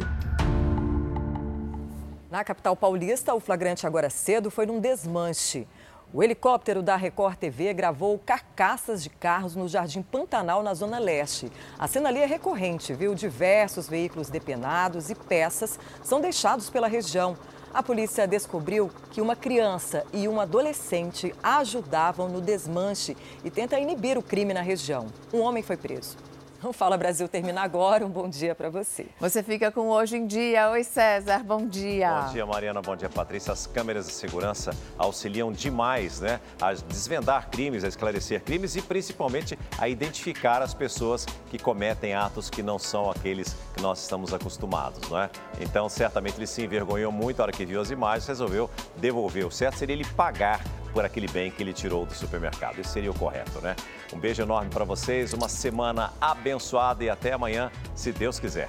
Na 2.30 2.42
capital 2.42 2.74
paulista, 2.74 3.34
o 3.34 3.40
flagrante 3.40 3.86
agora 3.86 4.08
cedo 4.08 4.50
foi 4.50 4.64
num 4.64 4.80
desmanche. 4.80 5.68
O 6.14 6.22
helicóptero 6.22 6.82
da 6.82 6.94
Record 6.94 7.36
TV 7.36 7.72
gravou 7.72 8.18
carcaças 8.18 9.02
de 9.02 9.08
carros 9.08 9.56
no 9.56 9.66
Jardim 9.66 10.02
Pantanal, 10.02 10.62
na 10.62 10.74
Zona 10.74 10.98
Leste. 10.98 11.50
A 11.78 11.88
cena 11.88 12.10
ali 12.10 12.20
é 12.20 12.26
recorrente, 12.26 12.92
viu? 12.92 13.14
Diversos 13.14 13.88
veículos 13.88 14.28
depenados 14.28 15.08
e 15.08 15.14
peças 15.14 15.80
são 16.02 16.20
deixados 16.20 16.68
pela 16.68 16.86
região. 16.86 17.34
A 17.74 17.82
polícia 17.82 18.28
descobriu 18.28 18.90
que 19.10 19.22
uma 19.22 19.34
criança 19.34 20.04
e 20.12 20.28
um 20.28 20.38
adolescente 20.38 21.34
ajudavam 21.42 22.28
no 22.28 22.38
desmanche 22.38 23.16
e 23.42 23.50
tenta 23.50 23.80
inibir 23.80 24.18
o 24.18 24.22
crime 24.22 24.52
na 24.52 24.60
região. 24.60 25.06
Um 25.32 25.40
homem 25.40 25.62
foi 25.62 25.78
preso. 25.78 26.18
O 26.64 26.72
Fala 26.72 26.96
Brasil 26.96 27.26
termina 27.26 27.60
agora. 27.62 28.06
Um 28.06 28.08
bom 28.08 28.28
dia 28.28 28.54
para 28.54 28.70
você. 28.70 29.06
Você 29.18 29.42
fica 29.42 29.72
com 29.72 29.88
Hoje 29.88 30.16
em 30.16 30.26
Dia. 30.28 30.70
Oi, 30.70 30.84
César. 30.84 31.42
Bom 31.42 31.66
dia. 31.66 32.22
Bom 32.22 32.32
dia, 32.32 32.46
Mariana. 32.46 32.80
Bom 32.80 32.94
dia, 32.94 33.08
Patrícia. 33.08 33.52
As 33.52 33.66
câmeras 33.66 34.06
de 34.06 34.12
segurança 34.12 34.70
auxiliam 34.96 35.50
demais 35.50 36.20
né, 36.20 36.40
a 36.60 36.72
desvendar 36.72 37.50
crimes, 37.50 37.82
a 37.82 37.88
esclarecer 37.88 38.42
crimes 38.42 38.76
e 38.76 38.82
principalmente 38.82 39.58
a 39.76 39.88
identificar 39.88 40.62
as 40.62 40.72
pessoas 40.72 41.26
que 41.50 41.58
cometem 41.58 42.14
atos 42.14 42.48
que 42.48 42.62
não 42.62 42.78
são 42.78 43.10
aqueles 43.10 43.56
que 43.74 43.82
nós 43.82 44.00
estamos 44.00 44.32
acostumados, 44.32 45.00
não 45.10 45.18
é? 45.18 45.30
Então, 45.60 45.88
certamente 45.88 46.36
ele 46.38 46.46
se 46.46 46.62
envergonhou 46.62 47.10
muito 47.10 47.38
na 47.38 47.44
hora 47.44 47.52
que 47.52 47.66
viu 47.66 47.80
as 47.80 47.90
imagens, 47.90 48.28
resolveu 48.28 48.70
devolver. 48.98 49.44
O 49.44 49.50
certo 49.50 49.78
seria 49.78 49.94
ele 49.94 50.04
pagar 50.04 50.60
por 50.92 51.04
aquele 51.04 51.26
bem 51.28 51.50
que 51.50 51.62
ele 51.62 51.72
tirou 51.72 52.06
do 52.06 52.14
supermercado. 52.14 52.78
Isso 52.78 52.90
seria 52.90 53.10
o 53.10 53.14
correto, 53.14 53.60
né? 53.60 53.74
Um 54.12 54.18
beijo 54.18 54.42
enorme 54.42 54.70
para 54.70 54.84
vocês, 54.84 55.32
uma 55.32 55.48
semana 55.48 56.12
abençoada 56.20 57.02
e 57.02 57.08
até 57.08 57.32
amanhã, 57.32 57.70
se 57.94 58.12
Deus 58.12 58.38
quiser. 58.38 58.68